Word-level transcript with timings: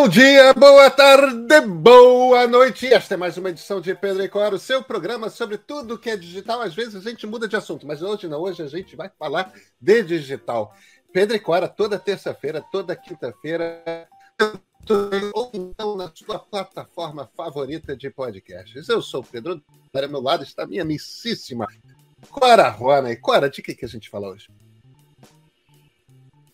Bom 0.00 0.08
dia, 0.08 0.54
boa 0.54 0.88
tarde, 0.88 1.60
boa 1.60 2.46
noite. 2.46 2.86
Esta 2.86 3.14
é 3.14 3.16
mais 3.16 3.36
uma 3.36 3.50
edição 3.50 3.80
de 3.80 3.92
Pedro 3.96 4.22
e 4.22 4.28
Cora, 4.28 4.54
o 4.54 4.58
seu 4.58 4.80
programa 4.80 5.28
sobre 5.28 5.58
tudo 5.58 5.98
que 5.98 6.08
é 6.08 6.16
digital. 6.16 6.60
Às 6.62 6.72
vezes 6.72 6.94
a 6.94 7.10
gente 7.10 7.26
muda 7.26 7.48
de 7.48 7.56
assunto, 7.56 7.84
mas 7.84 8.00
hoje 8.00 8.28
não. 8.28 8.40
Hoje 8.40 8.62
a 8.62 8.68
gente 8.68 8.94
vai 8.94 9.10
falar 9.18 9.52
de 9.80 10.02
digital. 10.04 10.72
Pedro 11.12 11.34
e 11.34 11.40
Cora, 11.40 11.66
toda 11.66 11.98
terça-feira, 11.98 12.64
toda 12.70 12.94
quinta-feira, 12.94 14.08
ou 15.34 15.50
então 15.52 15.96
na 15.96 16.08
sua 16.14 16.38
plataforma 16.38 17.28
favorita 17.36 17.96
de 17.96 18.08
podcasts. 18.08 18.88
Eu 18.88 19.02
sou 19.02 19.22
o 19.22 19.26
Pedro, 19.26 19.60
para 19.90 20.06
meu 20.06 20.20
lado 20.20 20.44
está 20.44 20.64
minha 20.64 20.82
amicíssima 20.82 21.66
Cora 22.30 22.68
Rona. 22.68 23.10
E 23.10 23.16
Cora, 23.16 23.50
de 23.50 23.60
que, 23.60 23.74
que 23.74 23.84
a 23.84 23.88
gente 23.88 24.08
fala 24.08 24.28
hoje? 24.28 24.48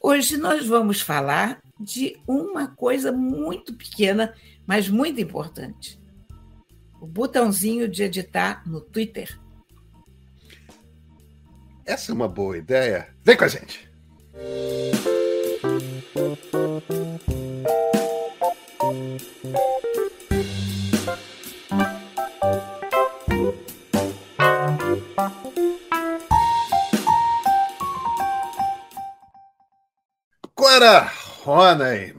Hoje 0.01 0.39
nós 0.39 0.67
vamos 0.67 1.03
falar 1.03 1.64
de 1.79 2.17
uma 2.27 2.69
coisa 2.69 3.13
muito 3.13 3.75
pequena, 3.75 4.35
mas 4.67 4.89
muito 4.89 5.21
importante. 5.21 6.01
O 7.01 7.07
botãozinho 7.07 7.89
de 7.89 8.03
editar 8.03 8.63
no 8.67 8.81
Twitter. 8.81 9.39
Essa 11.85 12.13
é 12.13 12.15
uma 12.15 12.29
boa 12.29 12.57
ideia. 12.57 13.09
Vem 13.23 13.37
com 13.37 13.45
a 13.45 13.49
gente! 13.49 13.93
Cora 30.55 31.24
Roney. 31.45 32.17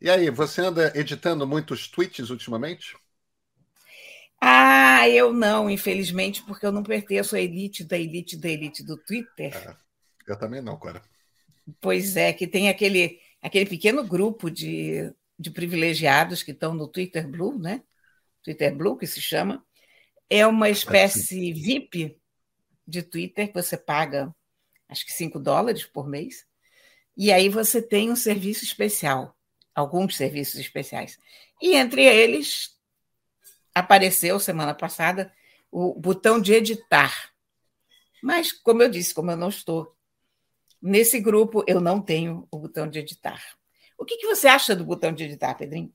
E 0.00 0.08
aí, 0.08 0.30
você 0.30 0.60
anda 0.60 0.92
editando 0.94 1.44
muitos 1.44 1.88
tweets 1.88 2.30
ultimamente? 2.30 2.96
Ah, 4.40 5.08
eu 5.08 5.32
não, 5.32 5.68
infelizmente, 5.68 6.40
porque 6.44 6.64
eu 6.64 6.70
não 6.70 6.84
pertenço 6.84 7.34
à 7.34 7.40
elite 7.40 7.82
da 7.82 7.98
elite 7.98 8.36
da 8.36 8.48
elite 8.48 8.84
do 8.84 8.96
Twitter. 8.96 9.52
Ah, 9.68 9.76
eu 10.28 10.38
também 10.38 10.62
não, 10.62 10.76
Cora. 10.76 11.02
Pois 11.80 12.16
é, 12.16 12.32
que 12.32 12.46
tem 12.46 12.68
aquele, 12.68 13.18
aquele 13.42 13.66
pequeno 13.66 14.04
grupo 14.04 14.48
de, 14.48 15.12
de 15.36 15.50
privilegiados 15.50 16.44
que 16.44 16.52
estão 16.52 16.72
no 16.72 16.86
Twitter 16.86 17.26
Blue, 17.26 17.58
né? 17.58 17.82
Twitter 18.44 18.72
Blue, 18.76 18.96
que 18.96 19.08
se 19.08 19.20
chama. 19.20 19.64
É 20.30 20.46
uma 20.46 20.70
espécie 20.70 21.52
VIP 21.52 22.16
de 22.86 23.02
Twitter 23.02 23.48
que 23.48 23.54
você 23.54 23.76
paga, 23.76 24.32
acho 24.88 25.04
que 25.04 25.12
5 25.12 25.40
dólares 25.40 25.84
por 25.84 26.06
mês 26.06 26.46
e 27.16 27.32
aí 27.32 27.48
você 27.48 27.80
tem 27.80 28.10
um 28.10 28.16
serviço 28.16 28.64
especial, 28.64 29.36
alguns 29.74 30.16
serviços 30.16 30.58
especiais. 30.58 31.18
E 31.60 31.74
entre 31.74 32.04
eles 32.04 32.76
apareceu 33.74 34.38
semana 34.38 34.74
passada 34.74 35.32
o 35.70 35.98
botão 35.98 36.40
de 36.40 36.52
editar. 36.54 37.30
Mas, 38.22 38.52
como 38.52 38.82
eu 38.82 38.88
disse, 38.88 39.12
como 39.12 39.30
eu 39.30 39.36
não 39.36 39.48
estou 39.48 39.94
nesse 40.80 41.20
grupo, 41.20 41.64
eu 41.66 41.80
não 41.80 42.00
tenho 42.00 42.46
o 42.50 42.58
botão 42.58 42.88
de 42.88 42.98
editar. 42.98 43.42
O 43.98 44.04
que, 44.04 44.16
que 44.16 44.26
você 44.26 44.46
acha 44.46 44.74
do 44.74 44.84
botão 44.84 45.12
de 45.12 45.24
editar, 45.24 45.54
Pedrinho? 45.54 45.92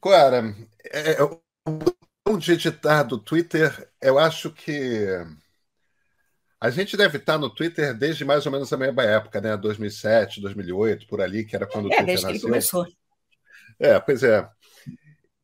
Clara, 0.00 0.54
é, 0.84 1.12
é, 1.12 1.22
o 1.22 1.40
botão 1.66 2.38
de 2.38 2.52
editar 2.52 3.02
do 3.02 3.18
Twitter, 3.18 3.90
eu 4.00 4.18
acho 4.18 4.50
que 4.50 5.06
a 6.66 6.70
gente 6.70 6.96
deve 6.96 7.18
estar 7.18 7.38
no 7.38 7.48
Twitter 7.48 7.96
desde 7.96 8.24
mais 8.24 8.44
ou 8.44 8.50
menos 8.50 8.72
a 8.72 8.76
mesma 8.76 9.04
época, 9.04 9.40
né? 9.40 9.56
2007, 9.56 10.40
2008, 10.40 11.06
por 11.06 11.20
ali, 11.20 11.44
que 11.44 11.54
era 11.54 11.66
quando 11.66 11.86
o 11.86 11.92
é, 11.92 11.96
Twitter 11.96 12.06
desde 12.06 12.24
nasceu. 12.24 12.30
que 12.30 12.36
ele 12.36 12.52
começou. 12.52 12.86
É, 13.78 14.00
pois 14.00 14.22
é. 14.22 14.48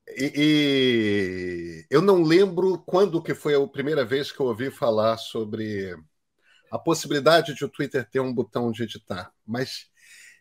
E, 0.08 0.32
e, 0.36 1.86
eu 1.88 2.02
não 2.02 2.22
lembro 2.22 2.78
quando 2.84 3.22
que 3.22 3.34
foi 3.34 3.54
a 3.54 3.66
primeira 3.68 4.04
vez 4.04 4.32
que 4.32 4.40
eu 4.40 4.46
ouvi 4.46 4.70
falar 4.70 5.16
sobre 5.16 5.96
a 6.70 6.78
possibilidade 6.78 7.54
de 7.54 7.64
o 7.64 7.68
Twitter 7.68 8.08
ter 8.08 8.20
um 8.20 8.34
botão 8.34 8.72
de 8.72 8.82
editar, 8.82 9.30
mas 9.46 9.86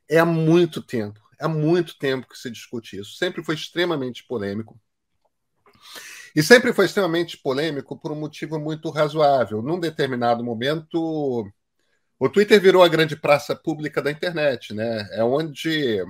é 0.10 0.18
há 0.18 0.26
muito 0.26 0.82
tempo, 0.82 1.20
é 1.40 1.46
há 1.46 1.48
muito 1.48 1.98
tempo 1.98 2.28
que 2.28 2.38
se 2.38 2.50
discute 2.50 2.98
isso. 2.98 3.16
Sempre 3.18 3.44
foi 3.44 3.56
extremamente 3.56 4.26
polêmico. 4.26 4.80
E 6.36 6.42
sempre 6.42 6.74
foi 6.74 6.86
extremamente 6.86 7.38
polêmico 7.38 7.98
por 7.98 8.12
um 8.12 8.20
motivo 8.20 8.60
muito 8.60 8.90
razoável. 8.90 9.62
Num 9.62 9.80
determinado 9.80 10.44
momento, 10.44 11.46
o 12.20 12.30
Twitter 12.30 12.60
virou 12.62 12.84
a 12.84 12.88
grande 12.88 13.16
praça 13.16 13.56
pública 13.56 14.02
da 14.02 14.12
internet, 14.12 14.74
né? 14.74 15.08
É 15.12 15.24
onde 15.24 16.02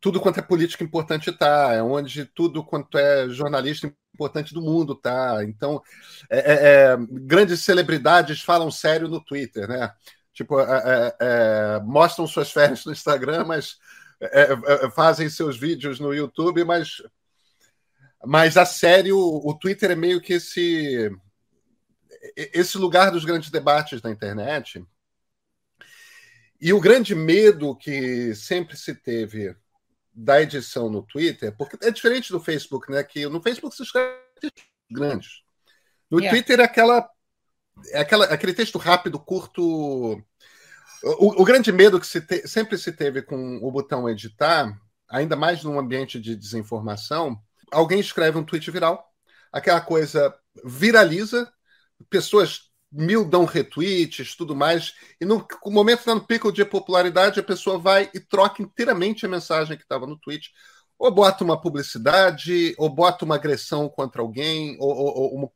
tudo 0.00 0.20
quanto 0.20 0.40
é 0.40 0.42
política 0.42 0.82
importante 0.82 1.30
está, 1.30 1.72
é 1.72 1.82
onde 1.82 2.24
tudo 2.24 2.64
quanto 2.64 2.98
é 2.98 3.28
jornalista 3.28 3.92
importante 4.14 4.52
do 4.54 4.62
mundo 4.62 4.94
tá. 4.94 5.44
Então, 5.44 5.82
é, 6.30 6.38
é, 6.38 6.54
é 6.94 6.96
grandes 7.10 7.60
celebridades 7.60 8.42
falam 8.42 8.70
sério 8.70 9.08
no 9.08 9.22
Twitter, 9.22 9.68
né? 9.68 9.92
Tipo, 10.32 10.58
é, 10.60 10.64
é, 10.64 11.16
é 11.20 11.80
mostram 11.80 12.26
suas 12.26 12.50
férias 12.50 12.84
no 12.84 12.92
Instagram, 12.92 13.44
mas 13.44 13.76
fazem 14.94 15.28
seus 15.28 15.58
vídeos 15.58 15.98
no 15.98 16.14
YouTube, 16.14 16.64
mas 16.64 17.02
mas 18.24 18.56
a 18.56 18.64
sério, 18.64 19.18
o 19.18 19.54
Twitter 19.54 19.90
é 19.90 19.96
meio 19.96 20.20
que 20.20 20.34
esse 20.34 21.10
esse 22.36 22.78
lugar 22.78 23.10
dos 23.10 23.24
grandes 23.24 23.50
debates 23.50 24.00
na 24.00 24.10
internet. 24.10 24.84
E 26.60 26.72
o 26.72 26.80
grande 26.80 27.14
medo 27.14 27.76
que 27.76 28.34
sempre 28.34 28.76
se 28.76 28.94
teve 28.94 29.56
da 30.14 30.40
edição 30.40 30.88
no 30.88 31.02
Twitter, 31.02 31.54
porque 31.56 31.76
é 31.84 31.90
diferente 31.90 32.30
do 32.30 32.38
Facebook, 32.38 32.90
né? 32.90 33.02
Que 33.02 33.26
no 33.26 33.42
Facebook 33.42 33.74
se 33.74 33.82
escreve 33.82 34.20
grandes. 34.90 35.42
No 36.10 36.20
yeah. 36.20 36.30
Twitter 36.30 36.60
é 36.60 36.64
aquela, 36.64 37.08
é 37.90 38.00
aquela, 38.00 38.26
aquele 38.26 38.54
texto 38.54 38.78
rápido, 38.78 39.18
curto. 39.18 40.22
O, 41.02 41.42
o 41.42 41.44
grande 41.44 41.72
medo 41.72 41.98
que 41.98 42.06
se 42.06 42.20
te, 42.20 42.46
sempre 42.46 42.78
se 42.78 42.92
teve 42.92 43.22
com 43.22 43.58
o 43.60 43.72
botão 43.72 44.08
editar, 44.08 44.78
ainda 45.08 45.34
mais 45.34 45.64
num 45.64 45.80
ambiente 45.80 46.20
de 46.20 46.36
desinformação, 46.36 47.42
alguém 47.72 48.00
escreve 48.00 48.38
um 48.38 48.44
tweet 48.44 48.70
viral, 48.70 49.04
aquela 49.50 49.80
coisa 49.80 50.34
viraliza, 50.64 51.50
pessoas 52.08 52.70
mil 52.90 53.24
dão 53.24 53.46
retweets, 53.46 54.36
tudo 54.36 54.54
mais, 54.54 54.94
e 55.18 55.24
no 55.24 55.46
momento 55.66 56.00
está 56.00 56.14
no 56.14 56.26
pico 56.26 56.52
de 56.52 56.64
popularidade, 56.64 57.40
a 57.40 57.42
pessoa 57.42 57.78
vai 57.78 58.10
e 58.12 58.20
troca 58.20 58.62
inteiramente 58.62 59.24
a 59.24 59.28
mensagem 59.28 59.76
que 59.76 59.82
estava 59.82 60.06
no 60.06 60.18
tweet, 60.18 60.52
ou 60.98 61.10
bota 61.10 61.42
uma 61.42 61.60
publicidade, 61.60 62.74
ou 62.78 62.90
bota 62.90 63.24
uma 63.24 63.36
agressão 63.36 63.88
contra 63.88 64.20
alguém, 64.20 64.76
ou, 64.78 64.90
ou, 64.90 65.16
ou 65.16 65.34
uma, 65.34 65.50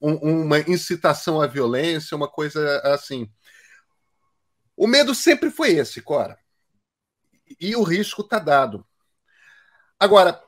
um, 0.00 0.42
uma 0.42 0.58
incitação 0.60 1.40
à 1.40 1.46
violência, 1.46 2.16
uma 2.16 2.28
coisa 2.28 2.80
assim. 2.84 3.30
O 4.76 4.86
medo 4.86 5.14
sempre 5.14 5.50
foi 5.50 5.72
esse, 5.72 6.00
Cora. 6.00 6.38
E 7.60 7.76
o 7.76 7.82
risco 7.82 8.22
está 8.22 8.38
dado. 8.38 8.84
Agora, 10.00 10.42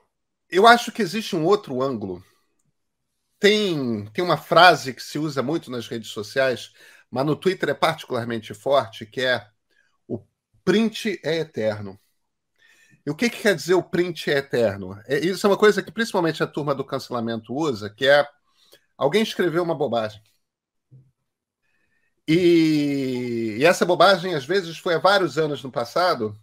eu 0.55 0.67
acho 0.67 0.93
que 0.93 1.03
existe 1.03 1.35
um 1.35 1.45
outro 1.45 1.83
ângulo. 1.83 2.25
Tem, 3.39 4.07
tem 4.07 4.25
uma 4.25 4.37
frase 4.37 4.95
que 4.95 5.03
se 5.03 5.19
usa 5.19 5.43
muito 5.43 5.71
nas 5.71 5.89
redes 5.89 6.11
sociais, 6.11 6.73
mas 7.11 7.27
no 7.27 7.37
Twitter 7.37 7.69
é 7.71 7.75
particularmente 7.75 8.55
forte, 8.55 9.05
que 9.05 9.21
é 9.21 9.47
o 10.09 10.21
print 10.65 11.21
é 11.25 11.39
eterno. 11.39 11.99
E 13.07 13.11
o 13.11 13.15
que, 13.15 13.29
que 13.29 13.43
quer 13.43 13.55
dizer 13.55 13.75
o 13.75 13.83
print 13.83 14.31
é 14.31 14.39
eterno? 14.39 14.99
É, 15.07 15.19
isso 15.19 15.47
é 15.47 15.51
uma 15.51 15.59
coisa 15.59 15.83
que 15.83 15.93
principalmente 15.93 16.43
a 16.43 16.47
turma 16.47 16.75
do 16.75 16.85
cancelamento 16.85 17.55
usa, 17.55 17.91
que 17.91 18.07
é 18.07 18.27
alguém 18.97 19.23
escreveu 19.23 19.63
uma 19.63 19.75
bobagem. 19.75 20.23
E, 22.27 23.57
e 23.59 23.65
essa 23.65 23.85
bobagem, 23.85 24.35
às 24.35 24.45
vezes, 24.47 24.79
foi 24.79 24.95
há 24.95 24.99
vários 24.99 25.37
anos 25.37 25.63
no 25.63 25.71
passado, 25.71 26.39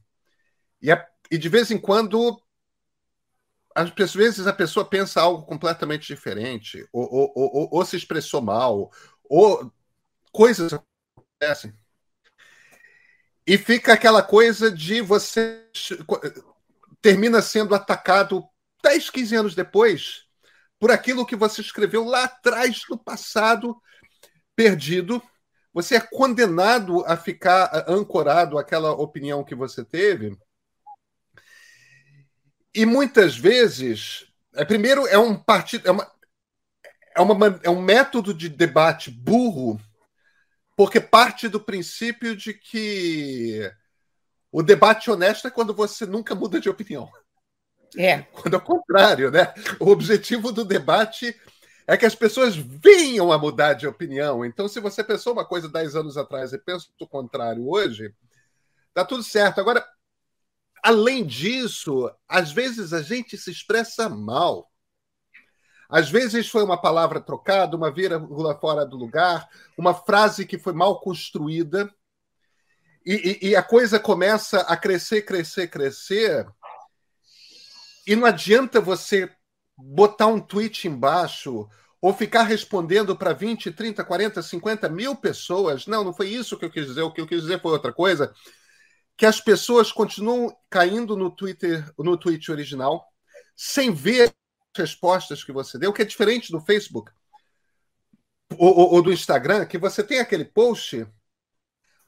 e, 0.81 0.91
é, 0.91 1.07
e 1.31 1.37
de 1.37 1.49
vez 1.49 1.71
em 1.71 1.79
quando 1.79 2.39
às 3.75 4.13
vezes 4.13 4.47
a 4.47 4.53
pessoa 4.53 4.85
pensa 4.85 5.21
algo 5.21 5.45
completamente 5.45 6.07
diferente, 6.07 6.87
ou, 6.91 7.07
ou, 7.11 7.33
ou, 7.35 7.69
ou 7.71 7.85
se 7.85 7.95
expressou 7.95 8.41
mal, 8.41 8.91
ou 9.23 9.71
coisas 10.31 10.73
acontecem. 10.73 11.73
E 13.45 13.57
fica 13.57 13.93
aquela 13.93 14.21
coisa 14.21 14.71
de 14.71 15.01
você 15.01 15.67
termina 17.01 17.41
sendo 17.41 17.73
atacado 17.73 18.47
10, 18.83 19.09
15 19.09 19.35
anos 19.35 19.55
depois 19.55 20.25
por 20.79 20.91
aquilo 20.91 21.25
que 21.25 21.35
você 21.35 21.61
escreveu 21.61 22.03
lá 22.03 22.23
atrás, 22.23 22.81
no 22.89 22.97
passado, 22.97 23.79
perdido. 24.55 25.21
Você 25.73 25.95
é 25.95 25.99
condenado 25.99 27.05
a 27.05 27.15
ficar 27.15 27.85
ancorado 27.87 28.57
àquela 28.57 28.91
opinião 28.91 29.43
que 29.43 29.53
você 29.53 29.85
teve 29.85 30.35
e 32.73 32.85
muitas 32.85 33.37
vezes, 33.37 34.25
é, 34.53 34.63
primeiro, 34.63 35.05
é 35.07 35.17
um 35.17 35.35
partido, 35.35 35.87
é, 35.87 35.91
uma, 35.91 36.11
é, 37.15 37.21
uma, 37.21 37.59
é 37.63 37.69
um 37.69 37.81
método 37.81 38.33
de 38.33 38.47
debate 38.49 39.11
burro, 39.11 39.79
porque 40.75 40.99
parte 40.99 41.47
do 41.47 41.59
princípio 41.59 42.35
de 42.35 42.53
que 42.53 43.71
O 44.51 44.61
debate 44.61 45.09
honesto 45.09 45.47
é 45.47 45.51
quando 45.51 45.73
você 45.73 46.05
nunca 46.05 46.35
muda 46.35 46.59
de 46.59 46.69
opinião. 46.69 47.09
É. 47.97 48.21
Quando 48.33 48.53
é 48.53 48.57
o 48.57 48.61
contrário, 48.61 49.31
né? 49.31 49.53
O 49.79 49.89
objetivo 49.89 50.51
do 50.51 50.65
debate 50.65 51.35
é 51.87 51.97
que 51.97 52.05
as 52.05 52.15
pessoas 52.15 52.55
venham 52.55 53.31
a 53.31 53.37
mudar 53.37 53.73
de 53.73 53.87
opinião. 53.87 54.45
Então, 54.45 54.67
se 54.67 54.79
você 54.79 55.03
pensou 55.03 55.33
uma 55.33 55.45
coisa 55.45 55.69
10 55.69 55.95
anos 55.95 56.17
atrás 56.17 56.53
e 56.53 56.57
pensa 56.57 56.87
o 56.99 57.07
contrário 57.07 57.67
hoje, 57.69 58.13
tá 58.93 59.03
tudo 59.05 59.23
certo. 59.23 59.59
Agora, 59.59 59.85
além 60.83 61.25
disso, 61.25 62.11
às 62.27 62.51
vezes 62.51 62.93
a 62.93 63.01
gente 63.01 63.37
se 63.37 63.51
expressa 63.51 64.09
mal. 64.09 64.71
Às 65.89 66.09
vezes 66.09 66.47
foi 66.47 66.63
uma 66.63 66.81
palavra 66.81 67.19
trocada, 67.19 67.75
uma 67.75 67.91
vírgula 67.91 68.57
fora 68.57 68.85
do 68.85 68.95
lugar, 68.95 69.47
uma 69.77 69.93
frase 69.93 70.45
que 70.45 70.57
foi 70.57 70.73
mal 70.73 71.01
construída, 71.01 71.93
e, 73.05 73.39
e, 73.41 73.49
e 73.49 73.55
a 73.55 73.63
coisa 73.63 73.99
começa 73.99 74.61
a 74.61 74.77
crescer, 74.77 75.23
crescer, 75.23 75.67
crescer, 75.67 76.47
e 78.05 78.15
não 78.15 78.25
adianta 78.25 78.79
você 78.79 79.29
botar 79.77 80.27
um 80.27 80.39
tweet 80.39 80.87
embaixo 80.87 81.67
ou 82.01 82.13
ficar 82.13 82.43
respondendo 82.43 83.15
para 83.15 83.33
20, 83.33 83.71
30, 83.71 84.03
40, 84.03 84.41
50 84.41 84.89
mil 84.89 85.15
pessoas. 85.15 85.85
Não, 85.85 86.03
não 86.03 86.13
foi 86.13 86.29
isso 86.29 86.57
que 86.57 86.65
eu 86.65 86.71
quis 86.71 86.87
dizer. 86.87 87.01
O 87.03 87.11
que 87.11 87.21
eu 87.21 87.27
quis 87.27 87.41
dizer 87.41 87.61
foi 87.61 87.71
outra 87.71 87.93
coisa. 87.93 88.33
Que 89.21 89.25
as 89.27 89.39
pessoas 89.39 89.91
continuam 89.91 90.51
caindo 90.67 91.15
no 91.15 91.29
Twitter, 91.29 91.87
no 91.95 92.17
tweet 92.17 92.49
original, 92.49 93.05
sem 93.55 93.93
ver 93.93 94.29
as 94.29 94.33
respostas 94.75 95.43
que 95.43 95.51
você 95.51 95.77
deu, 95.77 95.93
que 95.93 96.01
é 96.01 96.05
diferente 96.05 96.51
do 96.51 96.59
Facebook 96.59 97.11
ou, 98.57 98.75
ou, 98.75 98.93
ou 98.95 99.01
do 99.03 99.13
Instagram, 99.13 99.67
que 99.67 99.77
você 99.77 100.01
tem 100.03 100.17
aquele 100.17 100.43
post 100.43 101.05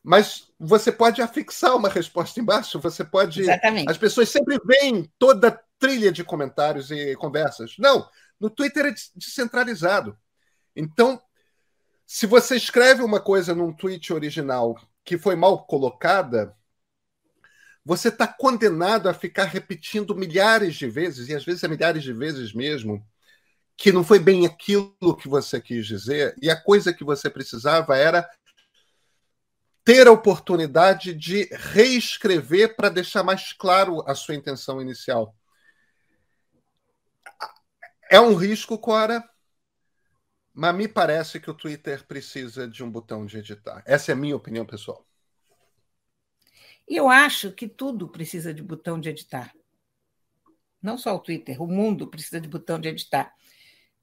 mas 0.01 0.51
você 0.60 0.92
pode 0.92 1.21
afixar 1.21 1.75
uma 1.75 1.88
resposta 1.88 2.39
embaixo, 2.39 2.80
você 2.80 3.06
pode. 3.06 3.42
Exatamente. 3.42 3.92
As 3.92 3.98
pessoas 3.98 4.30
sempre 4.30 4.60
veem 4.65 5.07
toda 5.19 5.50
a 5.50 5.60
trilha 5.77 6.12
de 6.12 6.24
comentários 6.24 6.89
e 6.89 7.15
conversas. 7.15 7.75
Não, 7.77 8.10
no 8.39 8.50
Twitter 8.50 8.88
é 8.88 8.95
descentralizado. 9.15 10.18
Então, 10.75 11.21
se 12.07 12.25
você 12.25 12.56
escreve 12.56 13.04
uma 13.04 13.21
coisa 13.21 13.54
num 13.54 13.71
tweet 13.71 14.12
original 14.12 14.75
que 15.06 15.15
foi 15.15 15.36
mal 15.36 15.63
colocada, 15.68 16.57
você 17.86 18.08
está 18.08 18.28
condenado 18.28 19.10
a 19.10 19.14
ficar 19.14 19.46
repetindo 19.46 20.16
milhares 20.16 20.76
de 20.76 20.88
vezes, 20.88 21.28
e 21.28 21.36
às 21.36 21.44
vezes 21.44 21.64
é 21.64 21.68
milhares 21.68 22.04
de 22.04 22.14
vezes 22.14 22.54
mesmo, 22.54 23.06
que 23.76 23.92
não 23.92 24.04
foi 24.04 24.20
bem 24.20 24.46
aquilo 24.46 25.18
que 25.18 25.28
você 25.28 25.60
quis 25.60 25.86
dizer, 25.86 26.36
e 26.42 26.50
a 26.50 26.60
coisa 26.60 26.94
que 26.94 27.04
você 27.04 27.30
precisava 27.30 27.98
era 27.98 28.30
ter 29.84 30.08
a 30.08 30.12
oportunidade 30.12 31.14
de 31.14 31.50
reescrever 31.52 32.76
para 32.76 32.90
deixar 32.90 33.24
mais 33.24 33.52
claro 33.52 34.02
a 34.08 34.16
sua 34.16 34.36
intenção 34.36 34.82
inicial. 34.82 35.36
É 38.10 38.20
um 38.20 38.36
risco, 38.36 38.78
Cora, 38.78 39.28
mas 40.54 40.76
me 40.76 40.88
parece 40.88 41.40
que 41.40 41.50
o 41.50 41.54
Twitter 41.54 42.06
precisa 42.06 42.68
de 42.68 42.84
um 42.84 42.90
botão 42.90 43.26
de 43.26 43.40
editar. 43.40 43.84
Essa 43.86 44.12
é 44.12 44.14
a 44.14 44.16
minha 44.16 44.36
opinião 44.36 44.66
pessoal. 44.66 45.06
Eu 46.88 47.10
acho 47.10 47.52
que 47.52 47.68
tudo 47.68 48.10
precisa 48.10 48.54
de 48.54 48.62
botão 48.62 49.00
de 49.00 49.10
editar. 49.10 49.54
Não 50.82 50.98
só 50.98 51.16
o 51.16 51.20
Twitter, 51.20 51.62
o 51.62 51.68
mundo 51.68 52.08
precisa 52.08 52.42
de 52.42 52.48
botão 52.48 52.80
de 52.80 52.90
editar. 52.90 53.34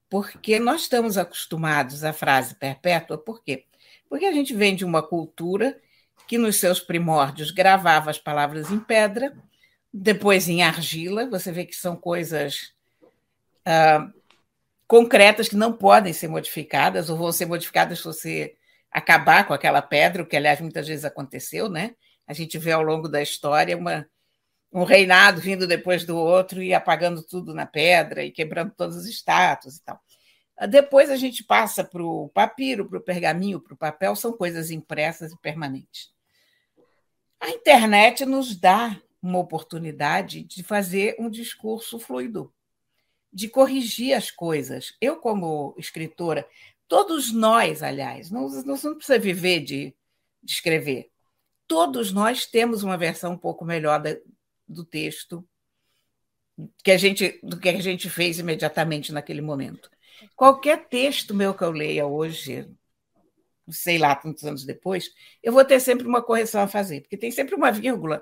Porque 0.09 0.59
nós 0.59 0.81
estamos 0.81 1.17
acostumados 1.17 2.03
à 2.03 2.11
frase 2.11 2.55
perpétua, 2.55 3.17
por 3.17 3.43
quê? 3.43 3.65
Porque 4.09 4.25
a 4.25 4.33
gente 4.33 4.53
vem 4.53 4.75
de 4.75 4.83
uma 4.83 5.01
cultura 5.01 5.79
que, 6.27 6.37
nos 6.37 6.57
seus 6.57 6.79
primórdios, 6.79 7.51
gravava 7.51 8.09
as 8.09 8.17
palavras 8.17 8.71
em 8.71 8.79
pedra, 8.79 9.33
depois 9.93 10.49
em 10.49 10.63
argila. 10.63 11.29
Você 11.29 11.51
vê 11.51 11.65
que 11.65 11.75
são 11.75 11.95
coisas 11.95 12.73
uh, 13.65 14.11
concretas 14.87 15.47
que 15.47 15.55
não 15.55 15.71
podem 15.71 16.11
ser 16.11 16.27
modificadas, 16.27 17.09
ou 17.09 17.17
vão 17.17 17.31
ser 17.31 17.45
modificadas 17.45 17.99
se 17.99 18.03
você 18.03 18.55
acabar 18.91 19.47
com 19.47 19.53
aquela 19.53 19.81
pedra, 19.81 20.23
o 20.23 20.25
que, 20.25 20.35
aliás, 20.35 20.59
muitas 20.59 20.87
vezes 20.87 21.05
aconteceu, 21.05 21.69
né? 21.69 21.95
A 22.27 22.33
gente 22.33 22.57
vê 22.57 22.71
ao 22.71 22.81
longo 22.81 23.07
da 23.07 23.21
história 23.21 23.77
uma, 23.77 24.07
um 24.71 24.83
reinado 24.83 25.41
vindo 25.41 25.67
depois 25.67 26.05
do 26.05 26.17
outro 26.17 26.61
e 26.61 26.73
apagando 26.73 27.21
tudo 27.23 27.53
na 27.53 27.65
pedra 27.65 28.23
e 28.23 28.31
quebrando 28.31 28.73
todas 28.75 28.97
as 28.97 29.05
estátuas 29.05 29.77
e 29.77 29.83
tal. 29.83 29.99
Depois 30.69 31.09
a 31.09 31.15
gente 31.15 31.43
passa 31.43 31.83
para 31.83 32.03
o 32.03 32.29
papiro, 32.29 32.87
para 32.87 32.99
o 32.99 33.03
pergaminho, 33.03 33.59
para 33.59 33.73
o 33.73 33.77
papel, 33.77 34.15
são 34.15 34.31
coisas 34.31 34.69
impressas 34.69 35.31
e 35.31 35.37
permanentes. 35.39 36.11
A 37.39 37.49
internet 37.49 38.25
nos 38.25 38.55
dá 38.55 39.01
uma 39.21 39.39
oportunidade 39.39 40.43
de 40.43 40.63
fazer 40.63 41.15
um 41.19 41.29
discurso 41.29 41.99
fluido, 41.99 42.53
de 43.33 43.49
corrigir 43.49 44.13
as 44.13 44.29
coisas. 44.29 44.95
Eu, 45.01 45.17
como 45.17 45.75
escritora, 45.77 46.47
todos 46.87 47.31
nós, 47.33 47.81
aliás, 47.81 48.29
não, 48.29 48.47
não 48.63 48.95
precisa 48.95 49.17
viver 49.17 49.61
de, 49.61 49.95
de 50.43 50.53
escrever. 50.53 51.10
Todos 51.71 52.11
nós 52.11 52.45
temos 52.45 52.83
uma 52.83 52.97
versão 52.97 53.31
um 53.31 53.37
pouco 53.37 53.63
melhor 53.63 53.97
da, 53.97 54.17
do 54.67 54.83
texto 54.83 55.41
que 56.83 56.91
a 56.91 56.97
gente, 56.97 57.39
do 57.41 57.57
que 57.57 57.69
a 57.69 57.81
gente 57.81 58.09
fez 58.09 58.39
imediatamente 58.39 59.13
naquele 59.13 59.39
momento. 59.39 59.89
Qualquer 60.35 60.89
texto 60.89 61.33
meu 61.33 61.53
que 61.53 61.63
eu 61.63 61.71
leia 61.71 62.05
hoje, 62.05 62.69
sei 63.69 63.97
lá 63.97 64.17
quantos 64.17 64.43
anos 64.43 64.65
depois, 64.65 65.13
eu 65.41 65.53
vou 65.53 65.63
ter 65.63 65.79
sempre 65.79 66.05
uma 66.05 66.21
correção 66.21 66.61
a 66.61 66.67
fazer, 66.67 66.99
porque 66.99 67.15
tem 67.15 67.31
sempre 67.31 67.55
uma 67.55 67.71
vírgula 67.71 68.21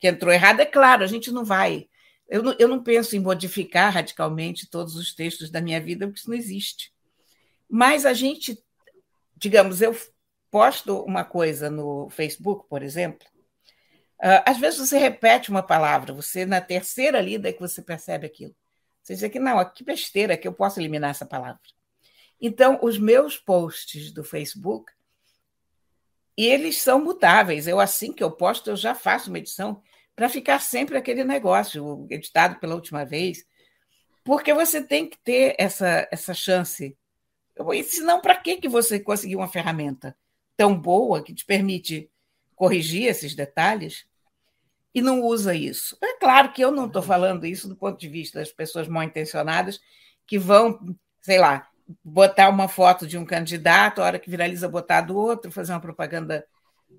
que 0.00 0.08
entrou 0.08 0.32
errada. 0.32 0.64
É 0.64 0.66
claro, 0.66 1.04
a 1.04 1.06
gente 1.06 1.30
não 1.30 1.44
vai. 1.44 1.88
Eu 2.28 2.42
não, 2.42 2.56
eu 2.58 2.66
não 2.66 2.82
penso 2.82 3.14
em 3.14 3.20
modificar 3.20 3.94
radicalmente 3.94 4.68
todos 4.68 4.96
os 4.96 5.14
textos 5.14 5.48
da 5.48 5.60
minha 5.60 5.80
vida, 5.80 6.08
porque 6.08 6.18
isso 6.18 6.28
não 6.28 6.36
existe. 6.36 6.92
Mas 7.68 8.04
a 8.04 8.12
gente, 8.12 8.60
digamos, 9.36 9.80
eu 9.80 9.94
posto 10.50 11.02
uma 11.02 11.24
coisa 11.24 11.70
no 11.70 12.08
Facebook, 12.10 12.68
por 12.68 12.82
exemplo, 12.82 13.26
ah, 14.20 14.50
às 14.50 14.58
vezes 14.58 14.78
você 14.78 14.98
repete 14.98 15.50
uma 15.50 15.62
palavra, 15.62 16.12
você 16.12 16.44
na 16.44 16.60
terceira 16.60 17.20
lida 17.20 17.48
é 17.48 17.52
que 17.52 17.60
você 17.60 17.80
percebe 17.80 18.26
aquilo. 18.26 18.54
Você 19.02 19.14
diz 19.16 19.30
que 19.30 19.40
não, 19.40 19.64
que 19.72 19.82
besteira, 19.82 20.36
que 20.36 20.46
eu 20.46 20.52
posso 20.52 20.78
eliminar 20.78 21.10
essa 21.10 21.24
palavra. 21.24 21.60
Então, 22.40 22.78
os 22.82 22.98
meus 22.98 23.38
posts 23.38 24.12
do 24.12 24.22
Facebook, 24.22 24.92
eles 26.36 26.80
são 26.80 27.02
mutáveis. 27.02 27.66
Eu, 27.66 27.80
assim 27.80 28.12
que 28.12 28.22
eu 28.22 28.30
posto, 28.30 28.70
eu 28.70 28.76
já 28.76 28.94
faço 28.94 29.30
uma 29.30 29.38
edição 29.38 29.82
para 30.14 30.28
ficar 30.28 30.60
sempre 30.60 30.98
aquele 30.98 31.24
negócio, 31.24 32.06
editado 32.10 32.58
pela 32.60 32.74
última 32.74 33.04
vez, 33.04 33.44
porque 34.22 34.52
você 34.52 34.82
tem 34.82 35.08
que 35.08 35.18
ter 35.18 35.54
essa, 35.58 36.06
essa 36.10 36.34
chance. 36.34 36.96
E 37.74 37.84
senão, 37.84 38.20
para 38.20 38.36
que, 38.36 38.56
que 38.56 38.68
você 38.68 39.00
conseguiu 39.00 39.38
uma 39.38 39.48
ferramenta 39.48 40.16
tão 40.60 40.78
boa 40.78 41.22
que 41.22 41.32
te 41.32 41.42
permite 41.46 42.10
corrigir 42.54 43.06
esses 43.06 43.34
detalhes 43.34 44.04
e 44.94 45.00
não 45.00 45.22
usa 45.22 45.54
isso. 45.54 45.96
É 46.02 46.18
claro 46.18 46.52
que 46.52 46.62
eu 46.62 46.70
não 46.70 46.84
estou 46.84 47.00
falando 47.00 47.46
isso 47.46 47.66
do 47.66 47.74
ponto 47.74 47.98
de 47.98 48.10
vista 48.10 48.40
das 48.40 48.52
pessoas 48.52 48.86
mal 48.86 49.02
intencionadas 49.02 49.80
que 50.26 50.38
vão, 50.38 50.78
sei 51.22 51.38
lá, 51.38 51.66
botar 52.04 52.50
uma 52.50 52.68
foto 52.68 53.06
de 53.06 53.16
um 53.16 53.24
candidato, 53.24 54.02
a 54.02 54.04
hora 54.04 54.18
que 54.18 54.28
viraliza, 54.28 54.68
botar 54.68 55.00
do 55.00 55.16
outro, 55.16 55.50
fazer 55.50 55.72
uma 55.72 55.80
propaganda 55.80 56.44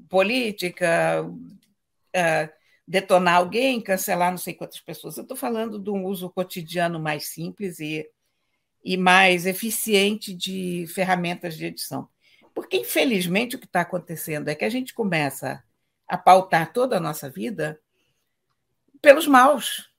política, 0.09 1.23
uh, 1.23 2.49
detonar 2.87 3.35
alguém, 3.35 3.79
cancelar 3.79 4.31
não 4.31 4.39
sei 4.39 4.55
quantas 4.55 4.79
pessoas. 4.79 5.17
Eu 5.17 5.21
estou 5.21 5.37
falando 5.37 5.77
de 5.77 5.91
um 5.91 6.03
uso 6.05 6.31
cotidiano 6.31 6.99
mais 6.99 7.27
simples 7.27 7.79
e, 7.79 8.09
e 8.83 8.97
mais 8.97 9.45
eficiente 9.45 10.33
de 10.33 10.87
ferramentas 10.87 11.55
de 11.55 11.67
edição. 11.67 12.09
Porque, 12.61 12.77
infelizmente, 12.77 13.55
o 13.55 13.59
que 13.59 13.65
está 13.65 13.81
acontecendo 13.81 14.47
é 14.47 14.53
que 14.53 14.63
a 14.63 14.69
gente 14.69 14.93
começa 14.93 15.63
a 16.07 16.15
pautar 16.15 16.71
toda 16.71 16.95
a 16.95 16.99
nossa 16.99 17.27
vida 17.27 17.81
pelos 19.01 19.25
maus. 19.25 19.91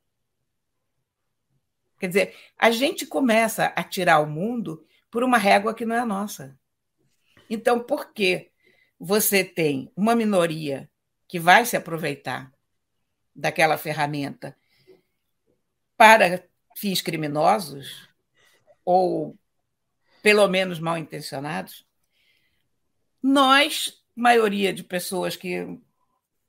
Quer 1.98 2.06
dizer, 2.06 2.36
a 2.56 2.70
gente 2.70 3.04
começa 3.04 3.66
a 3.66 3.82
tirar 3.82 4.20
o 4.20 4.28
mundo 4.28 4.86
por 5.10 5.24
uma 5.24 5.38
régua 5.38 5.74
que 5.74 5.84
não 5.84 5.96
é 5.96 6.04
nossa. 6.04 6.56
Então, 7.50 7.82
por 7.82 8.12
que 8.12 8.52
você 8.96 9.42
tem 9.42 9.90
uma 9.96 10.14
minoria 10.14 10.88
que 11.26 11.40
vai 11.40 11.66
se 11.66 11.76
aproveitar 11.76 12.52
daquela 13.34 13.76
ferramenta 13.76 14.56
para 15.96 16.48
fins 16.76 17.02
criminosos 17.02 18.08
ou 18.84 19.36
pelo 20.22 20.46
menos 20.46 20.78
mal 20.78 20.96
intencionados, 20.96 21.84
nós, 23.22 24.02
maioria 24.14 24.72
de 24.72 24.82
pessoas 24.82 25.36
que 25.36 25.64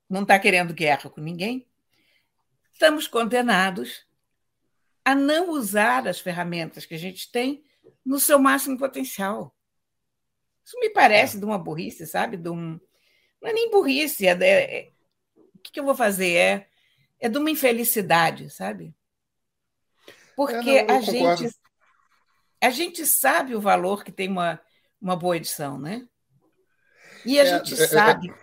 não 0.10 0.24
está 0.24 0.40
querendo 0.40 0.74
guerra 0.74 1.10
com 1.10 1.22
ninguém, 1.22 1.68
estamos 2.72 3.08
condenados 3.08 4.06
a 5.06 5.14
não 5.14 5.50
usar 5.50 6.08
as 6.08 6.20
ferramentas 6.20 6.86
que 6.86 6.96
a 6.96 7.00
gente 7.00 7.32
tem 7.32 7.64
no 8.06 8.20
seu 8.20 8.40
máximo 8.40 8.78
potencial. 8.78 9.56
Isso 10.66 10.80
me 10.80 10.90
parece 10.90 11.38
é. 11.38 11.40
de 11.40 11.46
uma 11.46 11.58
burrice, 11.58 12.08
sabe? 12.08 12.38
De 12.38 12.50
um... 12.50 12.80
Não 13.42 13.50
é 13.50 13.54
nem 13.54 13.70
burrice, 13.70 14.26
é, 14.26 14.32
é 14.32 14.94
que, 15.64 15.72
que 15.72 15.80
eu 15.80 15.86
vou 15.86 15.96
fazer? 15.96 16.36
É, 16.36 16.68
é 17.20 17.30
de 17.30 17.38
uma 17.38 17.50
infelicidade, 17.50 18.50
sabe? 18.50 18.94
Porque 20.36 20.70
é, 20.70 20.84
não, 20.84 20.96
a, 20.96 21.02
gente, 21.02 21.56
a 22.62 22.70
gente 22.70 23.06
sabe 23.06 23.56
o 23.56 23.62
valor 23.62 24.04
que 24.04 24.12
tem 24.12 24.30
uma, 24.30 24.60
uma 25.02 25.16
boa 25.16 25.38
edição, 25.38 25.80
né? 25.80 26.08
E 27.26 27.40
a 27.40 27.44
é, 27.44 27.46
gente 27.46 27.74
é, 27.74 27.84
é, 27.84 27.88
sabe. 27.88 28.34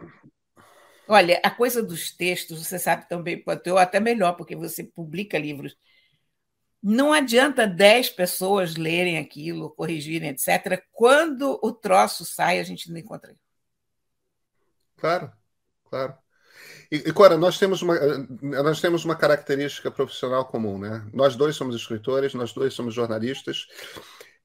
Olha, 1.06 1.40
a 1.42 1.50
coisa 1.50 1.82
dos 1.82 2.12
textos, 2.12 2.64
você 2.64 2.78
sabe 2.78 3.08
também 3.08 3.42
quanto 3.42 3.66
eu, 3.66 3.78
até 3.78 3.98
melhor, 3.98 4.34
porque 4.34 4.54
você 4.54 4.84
publica 4.84 5.38
livros. 5.38 5.76
Não 6.82 7.12
adianta 7.12 7.66
10 7.66 8.10
pessoas 8.10 8.76
lerem 8.76 9.18
aquilo, 9.18 9.70
corrigirem, 9.70 10.30
etc. 10.30 10.82
Quando 10.92 11.58
o 11.62 11.72
troço 11.72 12.24
sai, 12.24 12.58
a 12.58 12.62
gente 12.62 12.90
não 12.90 12.98
encontra. 12.98 13.34
Claro, 14.96 15.32
claro. 15.84 16.14
E, 16.90 16.96
e 16.96 17.12
Cora, 17.12 17.36
nós 17.36 17.58
temos, 17.58 17.82
uma, 17.82 17.98
nós 18.40 18.80
temos 18.80 19.04
uma 19.04 19.14
característica 19.14 19.90
profissional 19.90 20.44
comum, 20.46 20.78
né? 20.78 21.08
Nós 21.12 21.36
dois 21.36 21.56
somos 21.56 21.76
escritores, 21.76 22.34
nós 22.34 22.52
dois 22.52 22.74
somos 22.74 22.94
jornalistas, 22.94 23.66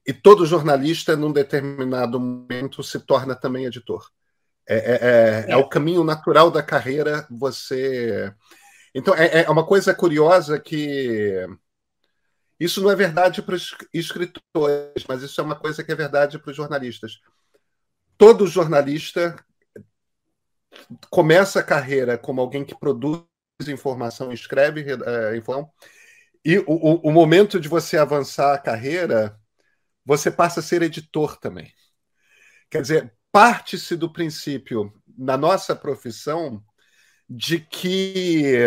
e 0.06 0.12
todo 0.12 0.46
jornalista, 0.46 1.16
num 1.16 1.32
determinado 1.32 2.20
momento, 2.20 2.82
se 2.82 3.00
torna 3.00 3.34
também 3.34 3.64
editor. 3.64 4.08
É, 4.68 4.76
é, 4.76 5.46
é, 5.48 5.52
é 5.52 5.56
o 5.56 5.68
caminho 5.68 6.02
natural 6.02 6.50
da 6.50 6.62
carreira 6.62 7.26
você. 7.30 8.32
Então, 8.94 9.14
é, 9.14 9.42
é 9.42 9.50
uma 9.50 9.66
coisa 9.66 9.94
curiosa 9.94 10.58
que. 10.58 11.46
Isso 12.58 12.80
não 12.80 12.90
é 12.90 12.96
verdade 12.96 13.42
para 13.42 13.54
os 13.54 13.76
escritores, 13.92 15.04
mas 15.06 15.22
isso 15.22 15.38
é 15.40 15.44
uma 15.44 15.56
coisa 15.56 15.84
que 15.84 15.92
é 15.92 15.94
verdade 15.94 16.38
para 16.38 16.50
os 16.50 16.56
jornalistas. 16.56 17.20
Todo 18.16 18.46
jornalista 18.46 19.36
começa 21.10 21.60
a 21.60 21.62
carreira 21.62 22.16
como 22.16 22.40
alguém 22.40 22.64
que 22.64 22.78
produz 22.78 23.22
informação, 23.68 24.32
escreve 24.32 24.86
é, 24.90 25.36
informação, 25.36 25.70
e 26.46 26.58
o, 26.60 27.08
o, 27.08 27.10
momento 27.10 27.58
de 27.58 27.68
você 27.68 27.98
avançar 27.98 28.54
a 28.54 28.58
carreira, 28.58 29.36
você 30.04 30.30
passa 30.30 30.60
a 30.60 30.62
ser 30.62 30.80
editor 30.80 31.36
também. 31.38 31.74
Quer 32.70 32.82
dizer, 32.82 33.15
parte-se 33.36 33.94
do 33.96 34.10
princípio, 34.10 34.90
na 35.06 35.36
nossa 35.36 35.76
profissão, 35.76 36.64
de 37.28 37.60
que 37.60 38.62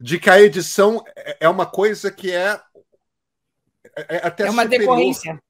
de 0.00 0.20
que 0.20 0.30
a 0.30 0.40
edição 0.40 1.02
é 1.40 1.48
uma 1.48 1.66
coisa 1.66 2.12
que 2.12 2.30
é, 2.30 2.60
é, 3.96 4.16
é 4.16 4.26
até 4.26 4.46
é 4.46 4.50
uma 4.50 4.62
superior. 4.62 4.94
decorrência 4.94 5.42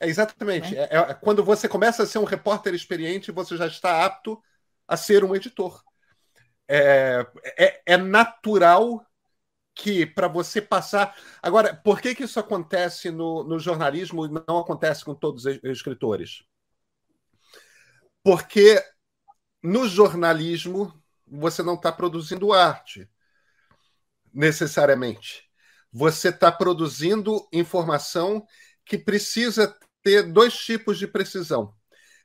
é, 0.00 0.08
exatamente. 0.08 0.74
É. 0.74 0.88
É, 0.90 0.96
é, 0.96 1.14
quando 1.14 1.44
você 1.44 1.68
começa 1.68 2.02
a 2.02 2.06
ser 2.06 2.16
um 2.18 2.24
repórter 2.24 2.72
experiente, 2.72 3.30
você 3.30 3.58
já 3.58 3.66
está 3.66 4.02
apto 4.02 4.42
a 4.88 4.96
ser 4.96 5.22
um 5.22 5.36
editor. 5.36 5.82
É, 6.66 7.26
é, 7.58 7.82
é 7.84 7.96
natural 7.98 9.04
que 9.74 10.06
para 10.06 10.28
você 10.28 10.62
passar. 10.62 11.14
Agora, 11.42 11.74
por 11.74 12.00
que, 12.00 12.14
que 12.14 12.24
isso 12.24 12.40
acontece 12.40 13.10
no, 13.10 13.44
no 13.44 13.58
jornalismo 13.58 14.24
e 14.24 14.30
não 14.30 14.58
acontece 14.58 15.04
com 15.04 15.14
todos 15.14 15.44
os 15.44 15.62
escritores? 15.64 16.42
Porque 18.24 18.82
no 19.62 19.86
jornalismo 19.86 20.92
você 21.26 21.62
não 21.62 21.74
está 21.74 21.92
produzindo 21.92 22.52
arte, 22.52 23.08
necessariamente. 24.32 25.44
Você 25.92 26.30
está 26.30 26.50
produzindo 26.50 27.46
informação 27.52 28.44
que 28.84 28.98
precisa 28.98 29.76
ter 30.02 30.22
dois 30.22 30.54
tipos 30.56 30.98
de 30.98 31.06
precisão. 31.06 31.74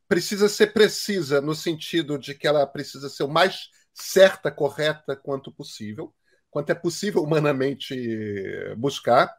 Precisa 0.07 0.49
ser 0.49 0.73
precisa 0.73 1.39
no 1.39 1.53
sentido 1.53 2.17
de 2.17 2.33
que 2.33 2.47
ela 2.47 2.65
precisa 2.65 3.09
ser 3.09 3.23
o 3.23 3.27
mais 3.27 3.69
certa, 3.93 4.49
correta 4.49 5.15
quanto 5.15 5.51
possível, 5.51 6.13
quanto 6.49 6.71
é 6.71 6.75
possível 6.75 7.21
humanamente 7.21 7.95
buscar. 8.77 9.31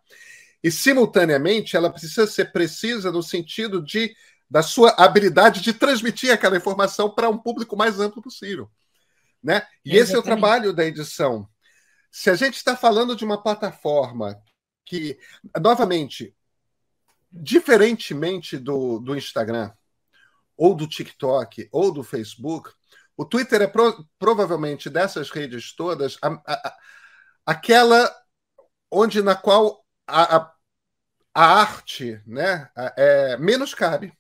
E, 0.63 0.71
simultaneamente, 0.71 1.77
ela 1.77 1.91
precisa 1.91 2.27
ser 2.27 2.53
precisa 2.53 3.11
no 3.11 3.23
sentido 3.23 3.83
de 3.83 4.15
da 4.51 4.63
sua 4.63 4.91
habilidade 4.99 5.61
de 5.61 5.73
transmitir 5.73 6.33
aquela 6.33 6.57
informação 6.57 7.09
para 7.09 7.31
um 7.31 7.39
público 7.39 7.77
mais 7.77 8.01
amplo 8.01 8.21
possível. 8.21 8.71
Né? 9.43 9.67
E 9.85 9.97
esse 9.97 10.15
é 10.15 10.19
o 10.19 10.23
trabalho 10.23 10.73
da 10.73 10.85
edição. 10.85 11.49
Se 12.11 12.29
a 12.29 12.35
gente 12.35 12.57
está 12.57 12.77
falando 12.77 13.15
de 13.15 13.25
uma 13.25 13.41
plataforma 13.41 14.43
que, 14.85 15.19
novamente, 15.61 16.35
diferentemente 17.31 18.59
do, 18.59 18.99
do 18.99 19.17
Instagram, 19.17 19.73
ou 20.57 20.75
do 20.75 20.87
TikTok, 20.87 21.69
ou 21.71 21.93
do 21.93 22.03
Facebook, 22.03 22.71
o 23.17 23.25
Twitter 23.25 23.63
é 23.63 23.67
pro, 23.67 24.07
provavelmente 24.19 24.91
dessas 24.91 25.31
redes 25.31 25.75
todas 25.75 26.19
a, 26.21 26.29
a, 26.29 26.53
a, 26.53 26.77
aquela 27.47 28.15
onde 28.91 29.23
na 29.23 29.37
qual 29.37 29.85
a, 30.07 30.53
a, 31.33 31.61
arte 31.61 32.21
né, 32.27 32.69
é, 32.97 33.37
menos 33.37 33.75
cabe. 33.75 34.13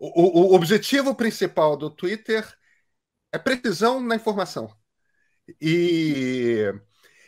O, 0.00 0.52
o, 0.52 0.54
objetivo 0.54 1.14
principal 1.14 1.76
do 1.76 1.90
Twitter 1.90 2.46
é 3.32 3.38
precisão 3.38 4.00
na 4.00 4.16
informação. 4.16 4.72
E 5.60 6.72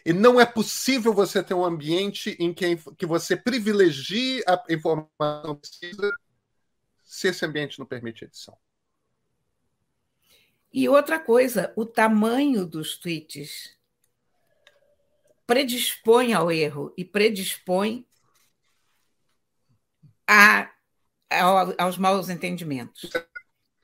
e 0.05 0.13
não 0.13 0.41
é 0.41 0.47
possível 0.47 1.13
você 1.13 1.43
ter 1.43 1.55
um 1.55 1.65
ambiente 1.65 2.37
em 2.39 2.55
que, 2.55 2.77
que 2.97 3.07
você 3.07 3.37
privilegie 3.37 4.43
a 4.47 4.63
informação 4.71 5.57
precisa 5.57 6.11
se 7.05 7.29
esse 7.29 7.45
ambiente 7.45 7.79
não 7.79 7.87
permite 7.87 8.25
edição. 8.25 8.57
E 10.73 10.89
outra 10.89 11.19
coisa, 11.19 11.73
o 11.77 11.85
tamanho 11.85 12.65
dos 12.65 12.97
tweets 12.97 13.77
predispõe 15.47 16.33
ao 16.33 16.51
erro 16.51 16.95
e 16.97 17.05
predispõe 17.05 18.07
a, 20.27 20.73
a, 21.31 21.85
aos 21.85 21.97
maus 21.97 22.29
entendimentos. 22.29 23.11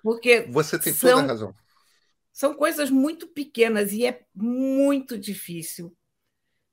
Porque 0.02 0.42
você 0.42 0.78
tem 0.78 0.92
são, 0.92 1.10
toda 1.10 1.22
a 1.22 1.26
razão. 1.26 1.54
São 2.32 2.54
coisas 2.54 2.90
muito 2.90 3.26
pequenas 3.26 3.92
e 3.92 4.06
é 4.06 4.22
muito 4.34 5.18
difícil 5.18 5.96